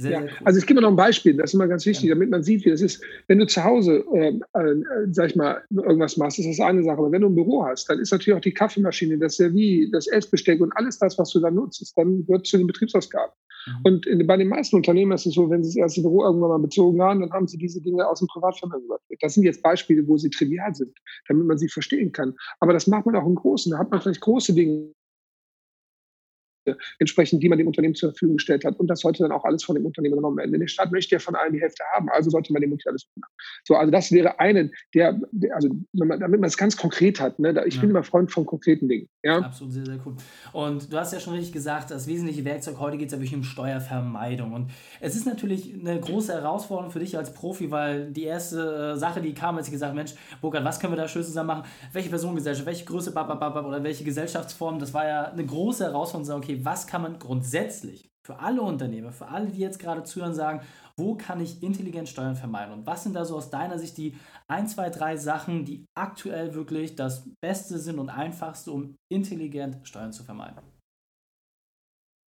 Sehr, 0.01 0.11
ja. 0.13 0.21
sehr 0.21 0.31
cool. 0.31 0.47
Also 0.47 0.59
ich 0.59 0.67
gebe 0.67 0.81
noch 0.81 0.89
ein 0.89 0.97
Beispiel, 0.97 1.37
das 1.37 1.51
ist 1.51 1.55
immer 1.55 1.69
ganz 1.69 1.85
wichtig, 1.85 2.09
ja. 2.09 2.15
damit 2.15 2.31
man 2.31 2.43
sieht, 2.43 2.65
wie 2.65 2.71
das 2.71 2.81
ist. 2.81 3.03
Wenn 3.29 3.39
du 3.39 3.47
zu 3.47 3.63
Hause, 3.63 4.05
äh, 4.15 4.29
äh, 4.29 4.83
sag 5.11 5.31
ich 5.31 5.37
mal, 5.37 5.63
irgendwas 5.71 6.17
machst, 6.17 6.39
ist 6.39 6.49
das 6.49 6.61
eine 6.61 6.83
Sache. 6.83 6.99
Aber 6.99 7.13
wenn 7.13 7.23
du 7.23 7.29
ein 7.29 7.35
Büro 7.35 7.65
hast, 7.65 7.89
dann 7.91 7.99
ist 7.99 8.11
natürlich 8.11 8.37
auch 8.37 8.43
die 8.43 8.55
Kaffeemaschine, 8.55 9.19
das 9.19 9.37
Servie, 9.37 9.91
das 9.91 10.07
Essbesteck 10.07 10.61
und 10.61 10.73
alles 10.77 10.99
das, 10.99 11.19
was 11.19 11.31
du 11.31 11.41
da 11.41 11.51
nutzt, 11.51 11.93
dann 11.97 12.25
gehört 12.27 12.47
zu 12.47 12.57
den 12.57 12.67
Betriebsausgaben. 12.67 13.33
Mhm. 13.67 13.73
Und 13.85 14.07
in, 14.07 14.27
bei 14.27 14.37
den 14.37 14.49
meisten 14.49 14.77
Unternehmen 14.77 15.13
ist 15.13 15.27
es 15.27 15.35
so, 15.35 15.51
wenn 15.51 15.63
sie 15.63 15.71
das 15.71 15.77
erste 15.77 16.03
Büro 16.03 16.25
irgendwann 16.25 16.51
mal 16.51 16.59
bezogen 16.59 17.01
haben, 17.03 17.21
dann 17.21 17.33
haben 17.33 17.47
sie 17.47 17.59
diese 17.59 17.81
Dinge 17.81 18.09
aus 18.09 18.21
dem 18.21 18.29
Privatvermögen 18.29 18.87
überführt. 18.87 19.21
Das 19.23 19.35
sind 19.35 19.45
jetzt 19.45 19.63
Beispiele, 19.63 20.07
wo 20.07 20.17
sie 20.17 20.31
trivial 20.31 20.75
sind, 20.75 20.97
damit 21.29 21.47
man 21.47 21.59
sie 21.59 21.69
verstehen 21.69 22.13
kann. 22.13 22.35
Aber 22.61 22.73
das 22.73 22.87
macht 22.87 23.07
man 23.07 23.17
auch 23.17 23.27
im 23.27 23.35
Großen. 23.35 23.73
Da 23.73 23.79
hat 23.79 23.91
man 23.91 24.01
vielleicht 24.01 24.21
große 24.21 24.55
Dinge 24.55 24.93
entsprechend, 26.99 27.43
die 27.43 27.49
man 27.49 27.59
dem 27.59 27.67
Unternehmen 27.67 27.95
zur 27.95 28.11
Verfügung 28.11 28.37
gestellt 28.37 28.65
hat. 28.65 28.79
Und 28.79 28.89
das 28.89 29.01
sollte 29.01 29.23
dann 29.23 29.33
auch 29.33 29.45
alles 29.45 29.65
von 29.65 29.75
dem 29.75 29.87
Unternehmen 29.87 30.17
genommen 30.17 30.37
werden. 30.37 30.53
Denn 30.53 30.61
der 30.61 30.69
Staat 30.69 30.93
möchte 30.93 31.15
ja 31.15 31.19
von 31.19 31.35
allen 31.35 31.53
die 31.53 31.61
Hälfte 31.61 31.85
haben, 31.95 32.09
also 32.11 32.31
sollte 32.31 32.53
man 32.53 32.61
dem 32.63 32.71
nicht 32.71 32.87
alles 32.87 33.05
tun. 33.05 33.23
So, 33.65 33.75
also 33.75 33.91
das 33.91 34.13
wäre 34.13 34.39
eine 34.39 34.71
der, 34.95 35.19
der 35.33 35.55
also 35.55 35.69
man, 35.93 36.21
damit 36.21 36.41
man 36.41 36.49
es 36.49 36.57
ganz 36.57 36.77
konkret 36.77 37.21
hat. 37.21 37.39
Ne, 37.39 37.63
ich 37.67 37.77
ja. 37.77 37.81
bin 37.81 37.91
immer 37.91 38.03
Freund 38.03 38.31
von 38.31 38.47
konkreten 38.47 38.89
Dingen. 38.89 39.09
Ja? 39.23 39.39
Absolut, 39.39 39.73
sehr, 39.73 39.87
sehr 39.87 39.99
cool. 40.05 40.17
Und 40.53 40.93
du 40.93 40.97
hast 40.97 41.13
ja 41.13 41.21
schon 41.21 41.35
richtig 41.35 41.53
gesagt, 41.53 41.91
das 41.91 42.07
wesentliche 42.07 42.45
Werkzeug 42.45 42.79
heute 42.79 42.97
geht 42.97 43.09
es 43.09 43.13
ja 43.13 43.19
wirklich 43.19 43.35
um 43.35 43.45
Steuervermeidung. 43.45 44.53
Und 44.53 44.71
es 45.01 45.17
ist 45.17 45.27
natürlich 45.27 45.75
eine 45.75 45.99
große 46.01 46.33
Herausforderung 46.33 46.91
für 46.91 47.01
dich 47.01 47.17
als 47.17 47.33
Profi, 47.33 47.71
weil 47.71 48.11
die 48.11 48.25
erste 48.25 48.95
äh, 48.95 48.99
Sache, 48.99 49.21
die 49.21 49.35
kam, 49.35 49.57
als 49.57 49.67
ich 49.67 49.73
gesagt 49.73 49.95
Mensch, 49.95 50.15
Burkhard, 50.41 50.65
was 50.65 50.81
können 50.81 50.93
wir 50.93 50.97
da 50.97 51.09
schön 51.09 51.23
zusammen 51.23 51.49
machen? 51.49 51.65
Welche 51.93 52.11
Personengesellschaft, 52.11 52.67
welche 52.67 52.85
Größe, 52.85 53.11
oder 53.11 53.83
welche 53.83 54.05
Gesellschaftsform? 54.05 54.79
Das 54.79 54.95
war 54.95 55.07
ja 55.07 55.25
eine 55.25 55.45
große 55.45 55.85
Herausforderung, 55.85 56.25
sagen, 56.25 56.43
okay, 56.51 56.65
was 56.65 56.87
kann 56.87 57.03
man 57.03 57.19
grundsätzlich 57.19 58.11
für 58.27 58.39
alle 58.39 58.63
Unternehmer, 58.63 59.13
für 59.13 59.29
alle, 59.29 59.49
die 59.49 59.61
jetzt 59.61 59.79
gerade 59.79 60.05
zuhören, 60.05 60.35
sagen, 60.35 60.61
wo 60.97 61.15
kann 61.15 61.41
ich 61.41 61.63
intelligent 61.63 62.09
Steuern 62.09 62.37
vermeiden? 62.37 62.75
Und 62.75 62.87
was 62.87 63.03
sind 63.03 63.15
da 63.15 63.25
so 63.25 63.37
aus 63.37 63.51
deiner 63.51 63.79
Sicht 63.79 63.97
die 63.97 64.15
ein, 64.49 64.69
zwei, 64.69 64.91
drei 64.91 65.17
Sachen, 65.17 65.65
die 65.65 65.87
aktuell 65.95 66.55
wirklich 66.55 66.97
das 66.97 67.25
Beste 67.41 67.79
sind 67.79 67.99
und 67.99 68.11
einfachste, 68.11 68.73
um 68.73 68.97
intelligent 69.11 69.79
Steuern 69.85 70.13
zu 70.13 70.23
vermeiden? 70.23 70.61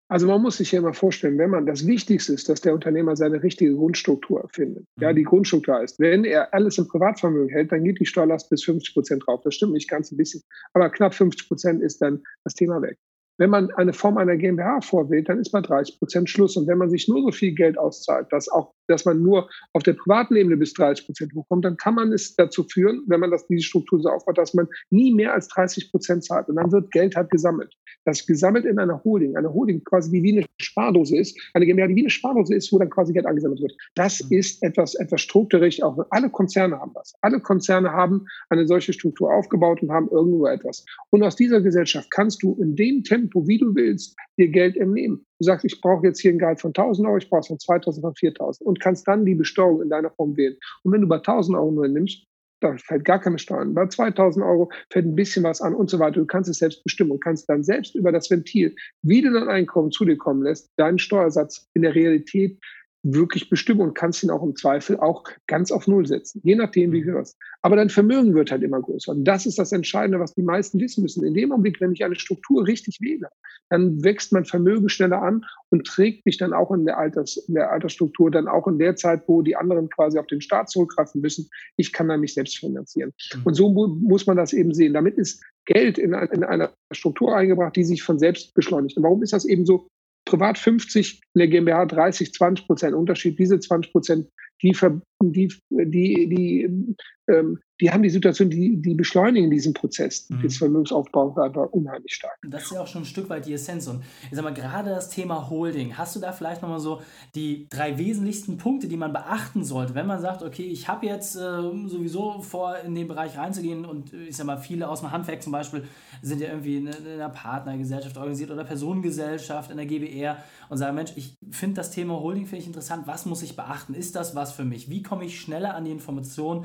Also 0.09 0.25
man 0.27 0.41
muss 0.41 0.57
sich 0.57 0.71
ja 0.71 0.79
immer 0.79 0.93
vorstellen, 0.93 1.37
wenn 1.37 1.49
man 1.49 1.65
das 1.65 1.85
Wichtigste 1.85 2.33
ist, 2.33 2.47
dass 2.47 2.61
der 2.61 2.73
Unternehmer 2.73 3.17
seine 3.17 3.43
richtige 3.43 3.75
Grundstruktur 3.75 4.47
findet. 4.53 4.85
Ja, 5.01 5.11
die 5.11 5.21
mhm. 5.21 5.29
Grundstruktur 5.29 5.75
heißt, 5.75 5.99
wenn 5.99 6.23
er 6.23 6.53
alles 6.53 6.77
im 6.77 6.87
Privatvermögen 6.87 7.49
hält, 7.49 7.73
dann 7.73 7.83
geht 7.83 7.99
die 7.99 8.05
Steuerlast 8.05 8.49
bis 8.49 8.63
50 8.63 8.93
Prozent 8.93 9.23
drauf. 9.25 9.41
Das 9.43 9.55
stimmt 9.55 9.73
nicht 9.73 9.89
ganz 9.89 10.11
ein 10.11 10.17
bisschen, 10.17 10.43
aber 10.73 10.89
knapp 10.89 11.13
50 11.13 11.47
Prozent 11.49 11.81
ist 11.81 12.01
dann 12.01 12.23
das 12.45 12.53
Thema 12.53 12.81
weg. 12.81 12.97
Wenn 13.37 13.49
man 13.49 13.71
eine 13.71 13.93
Form 13.93 14.17
einer 14.17 14.35
GmbH 14.35 14.81
vorwählt, 14.81 15.29
dann 15.29 15.39
ist 15.39 15.51
bei 15.51 15.61
30 15.61 15.99
Prozent 15.99 16.29
Schluss. 16.29 16.57
Und 16.57 16.67
wenn 16.67 16.77
man 16.77 16.89
sich 16.89 17.07
nur 17.07 17.21
so 17.21 17.31
viel 17.31 17.53
Geld 17.53 17.77
auszahlt, 17.77 18.27
dass 18.31 18.49
auch, 18.49 18.73
dass 18.87 19.05
man 19.05 19.21
nur 19.21 19.49
auf 19.73 19.83
der 19.83 19.93
privaten 19.93 20.35
Ebene 20.35 20.57
bis 20.57 20.73
30 20.73 21.05
Prozent 21.05 21.33
hochkommt, 21.35 21.65
dann 21.65 21.77
kann 21.77 21.95
man 21.95 22.11
es 22.13 22.35
dazu 22.35 22.63
führen, 22.63 23.03
wenn 23.07 23.19
man 23.19 23.31
das, 23.31 23.47
diese 23.47 23.63
Struktur 23.63 24.01
so 24.01 24.09
aufbaut, 24.09 24.37
dass 24.37 24.53
man 24.53 24.67
nie 24.89 25.13
mehr 25.13 25.33
als 25.33 25.47
30 25.49 25.91
Prozent 25.91 26.23
zahlt. 26.23 26.49
Und 26.49 26.55
dann 26.55 26.71
wird 26.71 26.91
Geld 26.91 27.15
halt 27.15 27.29
gesammelt. 27.29 27.73
Das 28.05 28.25
gesammelt 28.25 28.65
in 28.65 28.79
einer 28.79 29.03
Holding, 29.03 29.35
eine 29.35 29.53
Holding 29.53 29.83
quasi, 29.83 30.11
die 30.11 30.23
wie 30.23 30.37
eine 30.37 30.45
Spardose 30.61 31.17
ist, 31.17 31.39
eine 31.53 31.65
GmbH, 31.65 31.87
die 31.87 31.95
wie 31.95 32.01
eine 32.01 32.09
Spardose 32.09 32.55
ist, 32.55 32.71
wo 32.71 32.79
dann 32.79 32.89
quasi 32.89 33.13
Geld 33.13 33.25
angesammelt 33.25 33.61
wird. 33.61 33.73
Das 33.95 34.23
mhm. 34.23 34.37
ist 34.37 34.63
etwas, 34.63 34.95
etwas 34.95 35.21
strukturell, 35.21 35.67
auch 35.81 35.97
alle 36.11 36.29
Konzerne 36.29 36.79
haben 36.79 36.91
das. 36.93 37.13
Alle 37.21 37.39
Konzerne 37.39 37.91
haben 37.91 38.25
eine 38.49 38.67
solche 38.67 38.93
Struktur 38.93 39.33
aufgebaut 39.33 39.81
und 39.81 39.91
haben 39.91 40.07
irgendwo 40.09 40.47
etwas. 40.47 40.85
Und 41.09 41.23
aus 41.23 41.35
dieser 41.35 41.61
Gesellschaft 41.61 42.09
kannst 42.11 42.41
du 42.43 42.55
in 42.61 42.75
dem 42.75 43.03
Tempo, 43.03 43.26
Tempo, 43.27 43.47
wie 43.47 43.57
du 43.57 43.75
willst, 43.75 44.15
dir 44.37 44.47
Geld 44.47 44.77
entnehmen. 44.77 45.25
Du 45.39 45.45
sagst, 45.45 45.65
ich 45.65 45.79
brauche 45.81 46.05
jetzt 46.05 46.19
hier 46.19 46.31
ein 46.31 46.39
Gehalt 46.39 46.61
von 46.61 46.69
1000 46.69 47.07
Euro, 47.07 47.17
ich 47.17 47.29
brauche 47.29 47.41
es 47.41 47.47
von 47.47 47.59
2000, 47.59 48.03
von 48.03 48.15
4000 48.15 48.67
und 48.67 48.79
kannst 48.79 49.07
dann 49.07 49.25
die 49.25 49.35
Besteuerung 49.35 49.81
in 49.81 49.89
deiner 49.89 50.11
Form 50.11 50.35
wählen. 50.37 50.55
Und 50.83 50.93
wenn 50.93 51.01
du 51.01 51.07
bei 51.07 51.17
1000 51.17 51.57
Euro 51.57 51.71
nur 51.71 51.87
nimmst, 51.87 52.25
da 52.59 52.75
fällt 52.77 53.05
gar 53.05 53.19
keine 53.19 53.37
Steuer 53.37 53.59
an. 53.59 53.75
Bei 53.75 53.85
2000 53.85 54.43
Euro 54.43 54.71
fällt 54.91 55.05
ein 55.05 55.15
bisschen 55.15 55.43
was 55.43 55.61
an 55.61 55.75
und 55.75 55.89
so 55.89 55.99
weiter. 55.99 56.19
Du 56.19 56.25
kannst 56.25 56.49
es 56.49 56.57
selbst 56.57 56.83
bestimmen 56.83 57.11
und 57.11 57.23
kannst 57.23 57.47
dann 57.49 57.63
selbst 57.63 57.95
über 57.95 58.11
das 58.11 58.31
Ventil, 58.31 58.75
wie 59.03 59.21
du 59.21 59.31
dein 59.31 59.47
Einkommen 59.47 59.91
zu 59.91 60.05
dir 60.05 60.17
kommen 60.17 60.41
lässt, 60.41 60.71
deinen 60.77 60.97
Steuersatz 60.97 61.67
in 61.75 61.83
der 61.83 61.93
Realität 61.93 62.59
wirklich 63.03 63.49
bestimmen 63.49 63.81
und 63.81 63.93
kannst 63.93 64.23
ihn 64.23 64.29
auch 64.29 64.43
im 64.43 64.55
Zweifel 64.55 64.99
auch 64.99 65.23
ganz 65.47 65.71
auf 65.71 65.87
Null 65.87 66.05
setzen, 66.05 66.41
je 66.43 66.55
nachdem, 66.55 66.91
wie 66.91 67.01
du 67.01 67.11
hörst. 67.11 67.37
Aber 67.61 67.75
dein 67.75 67.89
Vermögen 67.89 68.33
wird 68.33 68.51
halt 68.51 68.63
immer 68.63 68.81
größer. 68.81 69.11
Und 69.11 69.23
das 69.23 69.45
ist 69.45 69.59
das 69.59 69.71
Entscheidende, 69.71 70.19
was 70.19 70.33
die 70.33 70.41
meisten 70.41 70.79
wissen 70.79 71.01
müssen. 71.03 71.25
In 71.25 71.33
dem 71.33 71.51
Augenblick, 71.51 71.79
wenn 71.79 71.91
ich 71.91 72.03
eine 72.03 72.15
Struktur 72.15 72.65
richtig 72.65 72.99
wähle, 73.01 73.29
dann 73.69 74.03
wächst 74.03 74.31
mein 74.33 74.45
Vermögen 74.45 74.89
schneller 74.89 75.21
an 75.21 75.45
und 75.69 75.85
trägt 75.85 76.25
mich 76.25 76.37
dann 76.37 76.53
auch 76.53 76.71
in 76.71 76.85
der, 76.85 76.97
Alters, 76.97 77.37
in 77.47 77.55
der 77.55 77.71
Altersstruktur, 77.71 78.31
dann 78.31 78.47
auch 78.47 78.67
in 78.67 78.79
der 78.79 78.95
Zeit, 78.95 79.23
wo 79.27 79.41
die 79.41 79.55
anderen 79.55 79.89
quasi 79.89 80.17
auf 80.17 80.27
den 80.27 80.41
Staat 80.41 80.69
zurückgreifen 80.69 81.21
müssen. 81.21 81.49
Ich 81.75 81.93
kann 81.93 82.07
dann 82.07 82.19
mich 82.19 82.33
selbst 82.33 82.57
finanzieren. 82.57 83.13
Mhm. 83.35 83.41
Und 83.43 83.53
so 83.53 83.69
mu 83.69 83.87
muss 83.87 84.25
man 84.25 84.37
das 84.37 84.53
eben 84.53 84.73
sehen. 84.73 84.93
Damit 84.93 85.17
ist 85.17 85.43
Geld 85.65 85.97
in, 85.97 86.13
in 86.13 86.43
einer 86.43 86.71
Struktur 86.91 87.35
eingebracht, 87.35 87.75
die 87.75 87.83
sich 87.83 88.01
von 88.01 88.19
selbst 88.19 88.53
beschleunigt. 88.53 88.97
Und 88.97 89.03
warum 89.03 89.21
ist 89.21 89.33
das 89.33 89.45
eben 89.45 89.65
so? 89.65 89.87
Privat 90.27 90.57
50, 90.57 91.21
in 91.33 91.39
der 91.39 91.47
GmbH 91.47 91.85
30, 91.85 92.33
20 92.33 92.67
Prozent 92.67 92.95
Unterschied. 92.95 93.39
Diese 93.39 93.59
20 93.59 93.91
Prozent, 93.91 94.27
die, 94.61 94.75
die, 95.21 95.49
die, 95.69 96.29
die 96.29 96.95
ähm, 97.27 97.59
die 97.79 97.91
haben 97.91 98.01
die 98.01 98.09
Situation, 98.09 98.49
die, 98.49 98.81
die 98.81 98.95
beschleunigen 98.95 99.51
diesen 99.51 99.73
Prozess 99.73 100.29
mhm. 100.29 100.41
des 100.41 100.57
Vermögensaufbaus 100.57 101.37
einfach 101.37 101.67
unheimlich 101.71 102.13
stark. 102.13 102.37
Das 102.47 102.63
ist 102.63 102.71
ja 102.71 102.81
auch 102.81 102.87
schon 102.87 103.03
ein 103.03 103.05
Stück 103.05 103.29
weit 103.29 103.45
die 103.45 103.53
Essenz. 103.53 103.87
Und 103.87 104.03
ich 104.29 104.35
sag 104.35 104.43
mal, 104.43 104.53
gerade 104.53 104.89
das 104.89 105.09
Thema 105.09 105.49
Holding, 105.49 105.97
hast 105.97 106.15
du 106.15 106.19
da 106.19 106.31
vielleicht 106.31 106.61
nochmal 106.61 106.79
so 106.79 107.01
die 107.35 107.67
drei 107.69 107.97
wesentlichsten 107.97 108.57
Punkte, 108.57 108.87
die 108.87 108.97
man 108.97 109.13
beachten 109.13 109.63
sollte, 109.63 109.93
wenn 109.93 110.07
man 110.07 110.19
sagt, 110.19 110.41
okay, 110.41 110.65
ich 110.65 110.87
habe 110.87 111.05
jetzt 111.05 111.35
äh, 111.35 111.39
sowieso 111.39 112.41
vor, 112.41 112.77
in 112.79 112.95
den 112.95 113.07
Bereich 113.07 113.37
reinzugehen 113.37 113.85
und 113.85 114.11
ich 114.13 114.35
sag 114.35 114.47
mal, 114.47 114.57
viele 114.57 114.89
aus 114.89 115.01
dem 115.01 115.11
Handwerk 115.11 115.43
zum 115.43 115.51
Beispiel 115.51 115.83
sind 116.21 116.41
ja 116.41 116.49
irgendwie 116.49 116.77
in, 116.77 116.87
in 116.87 117.07
einer 117.07 117.29
Partnergesellschaft 117.29 118.17
organisiert 118.17 118.49
oder 118.49 118.63
Personengesellschaft, 118.63 119.69
in 119.69 119.77
der 119.77 119.85
GBR 119.85 120.37
und 120.69 120.77
sagen, 120.77 120.95
Mensch, 120.95 121.11
ich 121.15 121.35
finde 121.51 121.75
das 121.75 121.91
Thema 121.91 122.19
Holding 122.19 122.45
finde 122.45 122.61
ich 122.61 122.67
interessant, 122.67 123.05
was 123.05 123.25
muss 123.25 123.43
ich 123.43 123.55
beachten? 123.55 123.93
Ist 123.93 124.15
das 124.15 124.35
was 124.35 124.51
für 124.51 124.65
mich? 124.65 124.89
Wie 124.89 125.03
komme 125.03 125.25
ich 125.25 125.39
schneller 125.39 125.75
an 125.75 125.85
die 125.85 125.91
Informationen? 125.91 126.63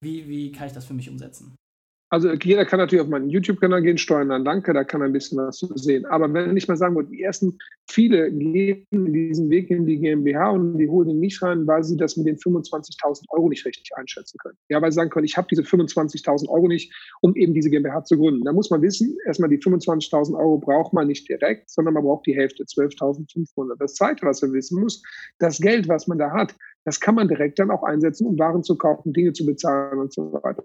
Wie, 0.00 0.28
wie 0.28 0.52
kann 0.52 0.66
ich 0.66 0.72
das 0.72 0.86
für 0.86 0.94
mich 0.94 1.08
umsetzen? 1.10 1.56
Also 2.14 2.30
jeder 2.30 2.64
kann 2.64 2.78
natürlich 2.78 3.02
auf 3.02 3.08
meinen 3.10 3.28
YouTube-Kanal 3.28 3.82
gehen, 3.82 3.98
Steuern 3.98 4.30
an 4.30 4.44
Danke, 4.44 4.72
da 4.72 4.84
kann 4.84 5.00
er 5.00 5.06
ein 5.06 5.12
bisschen 5.12 5.36
was 5.36 5.58
sehen. 5.58 6.06
Aber 6.06 6.32
wenn 6.32 6.56
ich 6.56 6.68
mal 6.68 6.76
sagen 6.76 6.94
würde, 6.94 7.10
die 7.10 7.20
ersten 7.20 7.58
viele 7.90 8.30
gehen 8.30 8.86
diesen 8.92 9.50
Weg 9.50 9.68
in 9.68 9.84
die 9.84 9.98
GmbH 9.98 10.50
und 10.50 10.78
die 10.78 10.88
holen 10.88 11.08
ihn 11.08 11.18
nicht 11.18 11.42
rein, 11.42 11.66
weil 11.66 11.82
sie 11.82 11.96
das 11.96 12.16
mit 12.16 12.28
den 12.28 12.36
25.000 12.36 13.24
Euro 13.30 13.48
nicht 13.48 13.66
richtig 13.66 13.90
einschätzen 13.96 14.38
können. 14.38 14.56
Ja, 14.68 14.80
weil 14.80 14.92
sie 14.92 14.94
sagen 14.94 15.10
können, 15.10 15.24
ich 15.24 15.36
habe 15.36 15.48
diese 15.50 15.62
25.000 15.62 16.48
Euro 16.50 16.68
nicht, 16.68 16.94
um 17.20 17.34
eben 17.34 17.52
diese 17.52 17.68
GmbH 17.68 18.04
zu 18.04 18.16
gründen. 18.16 18.44
Da 18.44 18.52
muss 18.52 18.70
man 18.70 18.80
wissen, 18.80 19.16
erstmal 19.26 19.50
die 19.50 19.58
25.000 19.58 20.38
Euro 20.38 20.58
braucht 20.58 20.92
man 20.92 21.08
nicht 21.08 21.28
direkt, 21.28 21.68
sondern 21.68 21.94
man 21.94 22.04
braucht 22.04 22.28
die 22.28 22.36
Hälfte, 22.36 22.62
12.500. 22.62 23.74
Das 23.80 23.94
Zweite, 23.94 24.24
was 24.24 24.40
man 24.40 24.52
wissen 24.52 24.80
muss, 24.80 25.02
das 25.40 25.58
Geld, 25.58 25.88
was 25.88 26.06
man 26.06 26.18
da 26.18 26.30
hat, 26.30 26.54
das 26.84 27.00
kann 27.00 27.16
man 27.16 27.26
direkt 27.26 27.58
dann 27.58 27.72
auch 27.72 27.82
einsetzen, 27.82 28.28
um 28.28 28.38
Waren 28.38 28.62
zu 28.62 28.78
kaufen, 28.78 29.12
Dinge 29.12 29.32
zu 29.32 29.44
bezahlen 29.44 29.98
und 29.98 30.12
so 30.12 30.32
weiter. 30.44 30.64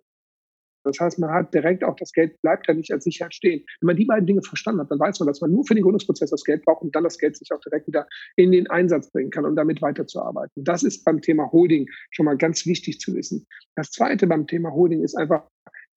Das 0.90 1.00
heißt, 1.00 1.20
man 1.20 1.32
hat 1.32 1.54
direkt 1.54 1.84
auch 1.84 1.96
das 1.96 2.12
Geld 2.12 2.42
bleibt 2.42 2.68
ja 2.68 2.74
nicht 2.74 2.92
als 2.92 3.04
Sicherheit 3.04 3.34
stehen. 3.34 3.64
Wenn 3.82 3.88
man 3.88 3.96
die 3.96 4.06
beiden 4.06 4.26
Dinge 4.26 4.42
verstanden 4.42 4.82
hat, 4.82 4.92
dann 4.92 5.00
weiß 5.00 5.20
man, 5.20 5.28
dass 5.28 5.42
man 5.42 5.52
nur 5.52 5.66
für 5.66 5.76
den 5.76 5.84
Gründungsprozess 5.84 6.30
das 6.30 6.44
Geld 6.44 6.66
braucht 6.66 6.82
und 6.82 6.96
dann 6.96 7.04
das 7.04 7.18
Geld 7.18 7.38
sich 7.38 7.52
auch 7.52 7.60
direkt 7.62 7.88
wieder 7.88 8.08
in 8.36 8.52
den 8.52 8.70
Einsatz 8.70 9.12
bringen 9.12 9.30
kann, 9.30 9.46
um 9.46 9.56
damit 9.56 9.82
weiterzuarbeiten. 9.82 10.64
Das 10.64 10.84
ist 10.84 11.04
beim 11.06 11.22
Thema 11.22 11.52
Holding 11.52 11.88
schon 12.12 12.26
mal 12.26 12.38
ganz 12.38 12.66
wichtig 12.66 13.00
zu 13.00 13.14
wissen. 13.16 13.46
Das 13.76 13.92
zweite 13.92 14.28
beim 14.28 14.48
Thema 14.48 14.72
Holding 14.72 15.04
ist 15.04 15.16
einfach 15.16 15.44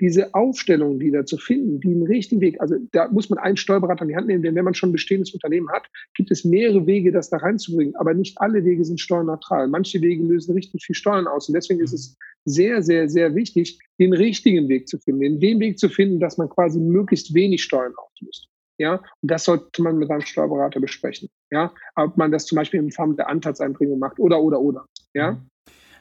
diese 0.03 0.35
Aufstellung, 0.35 0.99
die 0.99 1.13
da 1.13 1.25
zu 1.25 1.39
finden, 1.39 1.79
die 1.79 1.93
einen 1.93 2.03
richtigen 2.03 2.41
Weg, 2.41 2.61
also 2.61 2.75
da 2.91 3.07
muss 3.09 3.31
man 3.31 3.39
einen 3.39 3.57
Steuerberater 3.57 4.03
an 4.03 4.09
die 4.09 4.17
Hand 4.17 4.27
nehmen, 4.27 4.43
denn 4.43 4.57
wenn 4.57 4.65
man 4.65 4.75
schon 4.75 4.89
ein 4.89 4.93
bestehendes 4.93 5.33
Unternehmen 5.33 5.71
hat, 5.71 5.85
gibt 6.15 6.33
es 6.33 6.45
mehrere 6.45 6.87
Wege, 6.87 7.13
das 7.13 7.31
da 7.31 7.37
reinzubringen. 7.37 7.95
Aber 7.95 8.13
nicht 8.13 8.37
alle 8.41 8.65
Wege 8.65 8.85
sind 8.85 9.01
steuerneutral. 9.01 9.69
Manche 9.69 10.01
Wege 10.01 10.25
lösen 10.25 10.55
richtig 10.55 10.85
viel 10.85 10.97
Steuern 10.97 11.29
aus. 11.29 11.49
Und 11.49 11.55
deswegen 11.55 11.81
ist 11.81 11.93
es 11.93 12.17
sehr, 12.45 12.83
sehr, 12.83 13.09
sehr 13.09 13.37
wichtig, 13.37 13.79
den 14.01 14.13
richtigen 14.13 14.69
Weg 14.69 14.89
zu 14.89 14.99
finden, 14.99 15.23
in 15.23 15.39
den 15.39 15.61
Weg 15.61 15.79
zu 15.79 15.89
finden, 15.89 16.19
dass 16.19 16.37
man 16.37 16.49
quasi 16.49 16.81
möglichst 16.81 17.33
wenig 17.33 17.63
Steuern 17.63 17.93
auslöst. 17.97 18.49
Ja, 18.79 18.95
und 19.21 19.31
das 19.31 19.45
sollte 19.45 19.83
man 19.83 19.99
mit 19.99 20.09
seinem 20.09 20.23
Steuerberater 20.23 20.81
besprechen. 20.81 21.29
Ja, 21.53 21.73
ob 21.95 22.17
man 22.17 22.33
das 22.33 22.47
zum 22.47 22.57
Beispiel 22.57 22.81
im 22.81 22.91
Form 22.91 23.15
der 23.15 23.29
Anteilseinbringung 23.29 24.01
macht 24.01 24.19
oder, 24.19 24.43
oder, 24.43 24.61
oder. 24.61 24.85
Ja. 25.15 25.41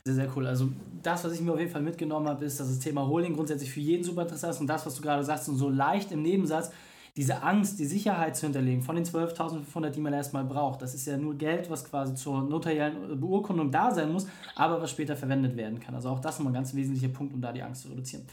Sehr, 0.04 0.16
sehr 0.16 0.30
cool. 0.36 0.48
Also 0.48 0.70
das, 1.04 1.24
was 1.24 1.34
ich 1.34 1.42
mir 1.42 1.54
auf 1.54 1.60
jeden 1.60 1.72
Fall 1.72 1.82
mitgenommen 1.82 2.28
habe, 2.28 2.46
ist, 2.46 2.60
dass 2.60 2.68
das 2.68 2.80
Thema 2.80 3.08
Holding 3.08 3.34
grundsätzlich 3.34 3.72
für 3.72 3.80
jeden 3.80 4.04
super 4.04 4.24
interessant 4.24 4.56
ist 4.56 4.62
und 4.62 4.68
das, 4.68 4.86
was 4.86 4.96
du 4.96 5.02
gerade 5.02 5.24
sagst, 5.24 5.48
und 5.50 5.58
so 5.58 5.70
leicht 5.70 6.12
im 6.12 6.24
Nebensatz, 6.24 6.72
diese 7.18 7.44
Angst, 7.44 7.78
die 7.78 7.86
Sicherheit 7.86 8.38
zu 8.38 8.46
hinterlegen 8.46 8.82
von 8.82 8.96
den 8.96 9.04
12.500, 9.04 9.90
die 9.90 10.00
man 10.00 10.14
erstmal 10.14 10.46
braucht, 10.46 10.82
das 10.82 10.96
ist 10.96 11.06
ja 11.06 11.18
nur 11.18 11.36
Geld, 11.36 11.70
was 11.70 11.84
quasi 11.84 12.16
zur 12.16 12.42
notariellen 12.42 13.20
Beurkundung 13.20 13.70
da 13.70 13.94
sein 13.94 14.12
muss, 14.12 14.28
aber 14.56 14.82
was 14.82 14.92
später 14.92 15.18
verwendet 15.18 15.58
werden 15.58 15.80
kann. 15.80 15.94
Also 15.94 16.10
auch 16.10 16.20
das 16.20 16.40
ist 16.40 16.46
ein 16.46 16.54
ganz 16.54 16.74
wesentlicher 16.74 17.14
Punkt, 17.14 17.34
um 17.34 17.42
da 17.42 17.52
die 17.52 17.62
Angst 17.62 17.82
zu 17.82 17.90
reduzieren. 17.90 18.26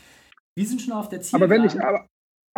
Wir 0.54 0.66
sind 0.66 0.80
schon 0.80 0.92
auf 0.92 1.08
der 1.08 1.20
Ziel. 1.20 1.37
Aber 1.37 1.50
wenn 1.50 1.64
ich, 1.64 1.80
aber, 1.80 2.06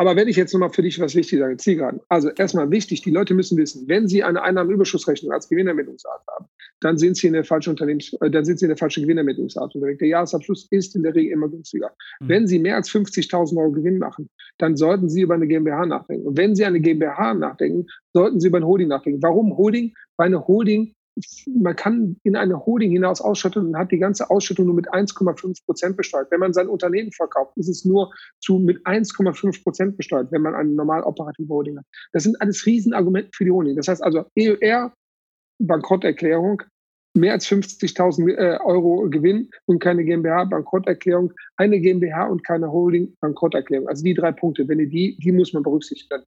aber 0.00 0.16
wenn 0.16 0.28
ich 0.28 0.37
jetzt 0.37 0.54
nochmal 0.54 0.71
für 0.71 0.80
dich 0.80 0.99
was 0.99 1.14
wichtig 1.14 1.40
sage, 1.40 1.59
Zielgeraden. 1.59 2.00
Also 2.09 2.30
erstmal 2.30 2.71
wichtig, 2.71 3.02
die 3.02 3.11
Leute 3.11 3.35
müssen 3.35 3.59
wissen, 3.59 3.87
wenn 3.87 4.09
sie 4.09 4.25
eine 4.25 4.40
Einnahmenüberschussrechnung 4.40 5.30
als 5.30 5.47
Gewinnermittlungsart 5.50 6.23
haben, 6.26 6.47
dann 6.80 6.97
sind 6.97 7.19
sie 7.19 7.26
in 7.26 7.35
der 7.35 7.45
falschen 7.45 7.69
Unternehmens, 7.69 8.14
äh, 8.23 8.30
dann 8.30 8.47
sind 8.47 8.59
sie 8.59 8.64
in 8.64 8.71
der 8.71 8.78
falschen 8.78 9.02
Gewinnermittlungsart 9.02 9.75
unterwegs. 9.75 9.99
Der 9.99 10.09
Jahresabschluss 10.09 10.69
ist 10.71 10.97
in 10.97 11.02
der 11.02 11.14
Regel 11.14 11.33
immer 11.33 11.50
günstiger. 11.50 11.90
Mhm. 12.21 12.28
Wenn 12.30 12.47
Sie 12.47 12.59
mehr 12.59 12.76
als 12.76 12.88
50.000 12.88 13.59
Euro 13.59 13.73
Gewinn 13.73 13.99
machen, 13.99 14.30
dann 14.57 14.75
sollten 14.75 15.11
Sie 15.11 15.21
über 15.21 15.35
eine 15.35 15.47
GmbH 15.47 15.85
nachdenken. 15.85 16.28
Und 16.28 16.38
wenn 16.38 16.54
Sie 16.54 16.64
eine 16.64 16.80
GmbH 16.80 17.35
nachdenken, 17.35 17.87
sollten 18.14 18.40
Sie 18.40 18.49
über 18.49 18.57
ein 18.57 18.64
Holding 18.64 18.88
nachdenken. 18.88 19.23
Warum 19.23 19.54
Holding? 19.54 19.92
Weil 20.16 20.28
eine 20.28 20.47
Holding 20.47 20.95
man 21.47 21.77
kann 21.77 22.17
in 22.25 22.37
eine 22.37 22.65
Holding 22.65 22.91
hinaus 22.91 23.21
ausschütten 23.21 23.67
und 23.67 23.77
hat 23.77 23.91
die 23.91 23.99
ganze 23.99 24.31
Ausschüttung 24.31 24.67
nur 24.67 24.75
mit 24.75 24.93
1,5 24.93 25.65
Prozent 25.65 25.97
besteuert. 25.97 26.31
Wenn 26.31 26.41
man 26.41 26.53
sein 26.53 26.69
Unternehmen 26.69 27.12
verkauft, 27.12 27.57
ist 27.57 27.69
es 27.69 27.85
nur 27.85 28.12
zu 28.41 28.59
mit 28.59 28.85
1,5 28.87 29.62
Prozent 29.62 29.97
besteuert, 29.97 30.33
wenn 30.33 30.43
man 30.43 30.55
eine 30.55 30.71
normal 30.71 31.03
operative 31.03 31.49
Holding 31.49 31.79
hat. 31.79 31.85
Das 32.12 32.25
sind 32.25 32.41
alles 32.41 32.65
Riesenargumente 32.67 33.31
für 33.35 33.45
die 33.45 33.50
Holding. 33.50 33.77
Das 33.77 33.89
heißt 33.89 34.03
also 34.03 34.25
EUR, 34.39 34.93
Bankrotterklärung, 35.59 36.62
mehr 37.15 37.33
als 37.33 37.47
50.000 37.47 38.37
äh, 38.37 38.59
Euro 38.65 39.09
Gewinn 39.11 39.50
und 39.67 39.81
keine 39.81 40.05
GmbH, 40.05 40.45
Bankrotterklärung, 40.45 41.33
eine 41.57 41.81
GmbH 41.81 42.27
und 42.27 42.45
keine 42.45 42.71
Holding, 42.71 43.17
Bankrotterklärung. 43.21 43.89
Also 43.89 44.05
die 44.05 44.15
drei 44.15 44.33
Punkte, 44.33 44.67
wenn 44.69 44.79
ihr 44.79 44.89
die, 44.89 45.19
die 45.19 45.33
muss 45.33 45.53
man 45.53 45.62
berücksichtigen. 45.62 46.23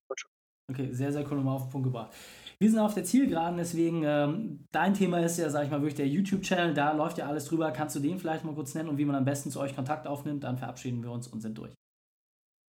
Okay, 0.70 0.90
sehr, 0.92 1.12
sehr 1.12 1.26
cool 1.30 1.38
nochmal 1.38 1.56
auf 1.56 1.64
den 1.64 1.72
Punkt 1.72 1.86
gebracht. 1.86 2.12
Wir 2.60 2.70
sind 2.70 2.80
auf 2.80 2.94
der 2.94 3.04
Zielgeraden, 3.04 3.58
deswegen 3.58 4.04
ähm, 4.06 4.66
dein 4.72 4.94
Thema 4.94 5.20
ist 5.20 5.38
ja, 5.38 5.50
sag 5.50 5.66
ich 5.66 5.72
mal, 5.72 5.82
wirklich 5.82 5.96
der 5.96 6.08
YouTube-Channel, 6.08 6.74
da 6.74 6.94
läuft 6.94 7.18
ja 7.18 7.28
alles 7.28 7.46
drüber. 7.46 7.72
Kannst 7.72 7.96
du 7.96 8.00
den 8.00 8.20
vielleicht 8.20 8.46
mal 8.46 8.56
kurz 8.56 8.74
nennen 8.76 8.90
und 8.90 8.98
wie 8.98 9.06
man 9.06 9.16
am 9.16 9.26
besten 9.26 9.52
zu 9.52 9.60
euch 9.60 9.76
Kontakt 9.76 10.08
aufnimmt? 10.08 10.44
Dann 10.44 10.58
verabschieden 10.58 11.04
wir 11.04 11.12
uns 11.12 11.28
und 11.28 11.42
sind 11.42 11.58
durch. 11.58 11.74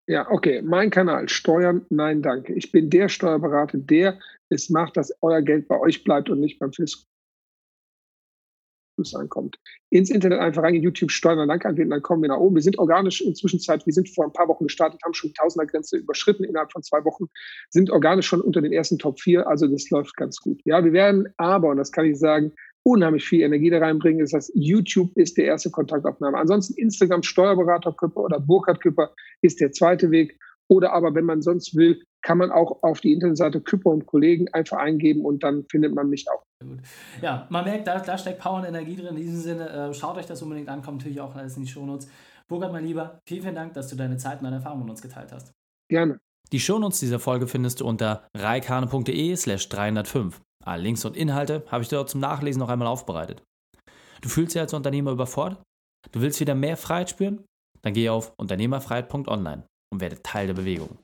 Ja, 0.06 0.30
okay. 0.30 0.60
Mein 0.62 0.90
Kanal, 0.90 1.28
Steuern, 1.28 1.86
nein, 1.88 2.20
danke. 2.20 2.52
Ich 2.54 2.70
bin 2.70 2.90
der 2.90 3.08
Steuerberater, 3.08 3.78
der 3.78 4.18
es 4.50 4.68
macht, 4.68 4.96
dass 4.96 5.12
euer 5.22 5.40
Geld 5.40 5.66
bei 5.66 5.78
euch 5.78 6.04
bleibt 6.04 6.28
und 6.28 6.40
nicht 6.40 6.58
beim 6.58 6.72
Fiskus 6.72 7.08
ankommt. 9.14 9.58
Ins 9.90 10.10
Internet 10.10 10.40
einfach 10.40 10.62
rein, 10.62 10.74
YouTube 10.74 11.10
Steuern 11.10 11.48
Dank 11.48 11.64
anwählen, 11.64 11.90
dann 11.90 12.02
kommen 12.02 12.22
wir 12.22 12.28
nach 12.28 12.38
oben. 12.38 12.54
Wir 12.54 12.62
sind 12.62 12.78
organisch 12.78 13.20
inzwischen 13.20 13.60
Zeit, 13.60 13.84
wir 13.86 13.92
sind 13.92 14.08
vor 14.08 14.24
ein 14.24 14.32
paar 14.32 14.48
Wochen 14.48 14.64
gestartet, 14.64 15.00
haben 15.04 15.14
schon 15.14 15.30
die 15.30 15.34
Tausendergrenze 15.34 15.96
überschritten 15.96 16.44
innerhalb 16.44 16.72
von 16.72 16.82
zwei 16.82 17.04
Wochen, 17.04 17.26
sind 17.70 17.90
organisch 17.90 18.26
schon 18.26 18.40
unter 18.40 18.60
den 18.60 18.72
ersten 18.72 18.98
Top 18.98 19.20
4, 19.20 19.46
also 19.46 19.66
das 19.66 19.90
läuft 19.90 20.16
ganz 20.16 20.38
gut. 20.38 20.60
Ja, 20.64 20.84
wir 20.84 20.92
werden 20.92 21.28
aber, 21.36 21.70
und 21.70 21.76
das 21.76 21.92
kann 21.92 22.06
ich 22.06 22.18
sagen, 22.18 22.52
unheimlich 22.84 23.24
viel 23.24 23.42
Energie 23.42 23.70
da 23.70 23.78
reinbringen, 23.78 24.26
das 24.30 24.52
YouTube 24.54 25.10
ist 25.16 25.36
der 25.36 25.46
erste 25.46 25.70
Kontaktaufnahme. 25.70 26.38
Ansonsten 26.38 26.74
Instagram 26.74 27.22
Steuerberater 27.22 27.92
Küpper 27.92 28.20
oder 28.22 28.38
Burkhard 28.38 28.80
Küpper 28.80 29.10
ist 29.42 29.60
der 29.60 29.72
zweite 29.72 30.10
Weg. 30.10 30.38
Oder 30.68 30.92
aber, 30.92 31.14
wenn 31.14 31.24
man 31.24 31.42
sonst 31.42 31.76
will, 31.76 32.02
kann 32.24 32.38
man 32.38 32.50
auch 32.50 32.82
auf 32.82 33.00
die 33.00 33.12
Internetseite 33.12 33.60
Küpper 33.60 33.90
und 33.90 34.06
Kollegen 34.06 34.48
einfach 34.52 34.78
eingeben 34.78 35.24
und 35.24 35.44
dann 35.44 35.66
findet 35.70 35.94
man 35.94 36.08
mich 36.08 36.26
auch. 36.30 36.42
Ja, 37.20 37.46
man 37.50 37.64
merkt, 37.64 37.86
da, 37.86 38.00
da 38.00 38.16
steckt 38.16 38.40
Power 38.40 38.58
und 38.58 38.64
Energie 38.64 38.96
drin. 38.96 39.08
In 39.08 39.16
diesem 39.16 39.40
Sinne, 39.40 39.68
äh, 39.68 39.94
schaut 39.94 40.16
euch 40.16 40.26
das 40.26 40.40
unbedingt 40.42 40.68
an, 40.70 40.82
kommt 40.82 40.98
natürlich 40.98 41.20
auch 41.20 41.36
alles 41.36 41.56
in 41.56 41.64
die 41.64 41.68
Shownotes. 41.68 42.08
Burkhard, 42.48 42.72
mein 42.72 42.84
Lieber, 42.84 43.20
vielen, 43.28 43.42
vielen 43.42 43.54
Dank, 43.54 43.74
dass 43.74 43.88
du 43.88 43.96
deine 43.96 44.16
Zeit 44.16 44.38
und 44.38 44.44
deine 44.44 44.56
Erfahrungen 44.56 44.84
mit 44.84 44.90
uns 44.90 45.02
geteilt 45.02 45.32
hast. 45.32 45.52
Gerne. 45.90 46.18
Die 46.50 46.60
Shownotes 46.60 47.00
dieser 47.00 47.18
Folge 47.18 47.46
findest 47.46 47.80
du 47.80 47.86
unter 47.86 48.26
reikane.de 48.34 49.36
slash 49.36 49.68
305. 49.68 50.40
Alle 50.64 50.82
Links 50.82 51.04
und 51.04 51.16
Inhalte 51.16 51.62
habe 51.70 51.82
ich 51.82 51.90
dort 51.90 52.08
zum 52.08 52.20
Nachlesen 52.20 52.60
noch 52.60 52.70
einmal 52.70 52.88
aufbereitet. 52.88 53.42
Du 54.22 54.30
fühlst 54.30 54.54
dich 54.54 54.60
als 54.60 54.72
Unternehmer 54.72 55.10
überfordert? 55.10 55.62
Du 56.12 56.22
willst 56.22 56.40
wieder 56.40 56.54
mehr 56.54 56.78
Freiheit 56.78 57.10
spüren? 57.10 57.44
Dann 57.82 57.92
geh 57.92 58.08
auf 58.08 58.32
unternehmerfreiheit.online 58.38 59.64
und 59.92 60.00
werde 60.00 60.22
Teil 60.22 60.46
der 60.46 60.54
Bewegung. 60.54 60.98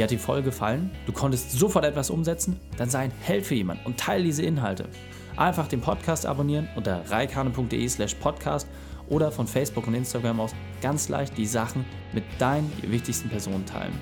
Dir 0.00 0.04
hat 0.04 0.10
die 0.10 0.18
Folge 0.18 0.44
gefallen, 0.44 0.90
du 1.04 1.12
konntest 1.12 1.52
sofort 1.52 1.84
etwas 1.84 2.08
umsetzen, 2.08 2.58
dann 2.78 2.88
sei 2.88 3.00
ein 3.00 3.12
Held 3.20 3.44
für 3.44 3.54
jemanden 3.54 3.84
und 3.84 3.98
teile 3.98 4.24
diese 4.24 4.42
Inhalte. 4.42 4.88
Einfach 5.36 5.68
den 5.68 5.82
Podcast 5.82 6.24
abonnieren 6.24 6.68
unter 6.74 7.02
reikane.de 7.10 7.86
slash 7.86 8.14
podcast 8.14 8.66
oder 9.08 9.30
von 9.30 9.46
Facebook 9.46 9.86
und 9.86 9.94
Instagram 9.94 10.40
aus 10.40 10.54
ganz 10.80 11.10
leicht 11.10 11.36
die 11.36 11.44
Sachen 11.44 11.84
mit 12.14 12.24
deinen 12.38 12.72
wichtigsten 12.80 13.28
Personen 13.28 13.66
teilen. 13.66 13.92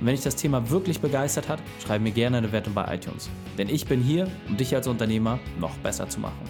Und 0.00 0.06
wenn 0.06 0.16
dich 0.16 0.24
das 0.24 0.34
Thema 0.34 0.68
wirklich 0.70 1.00
begeistert 1.00 1.48
hat, 1.48 1.60
schreib 1.84 2.02
mir 2.02 2.10
gerne 2.10 2.38
eine 2.38 2.50
Wertung 2.50 2.74
bei 2.74 2.92
iTunes. 2.92 3.30
Denn 3.56 3.68
ich 3.68 3.86
bin 3.86 4.02
hier, 4.02 4.26
um 4.48 4.56
dich 4.56 4.74
als 4.74 4.88
Unternehmer 4.88 5.38
noch 5.60 5.76
besser 5.76 6.08
zu 6.08 6.18
machen. 6.18 6.42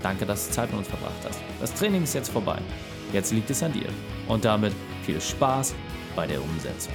Danke, 0.00 0.24
dass 0.24 0.48
du 0.48 0.54
Zeit 0.54 0.70
mit 0.70 0.78
uns 0.78 0.88
verbracht 0.88 1.12
hast. 1.28 1.40
Das 1.60 1.74
Training 1.74 2.04
ist 2.04 2.14
jetzt 2.14 2.30
vorbei. 2.30 2.58
Jetzt 3.12 3.32
liegt 3.32 3.50
es 3.50 3.62
an 3.62 3.74
dir. 3.74 3.88
Und 4.28 4.46
damit 4.46 4.72
viel 5.04 5.20
Spaß 5.20 5.74
bei 6.14 6.26
der 6.26 6.42
Umsetzung. 6.42 6.94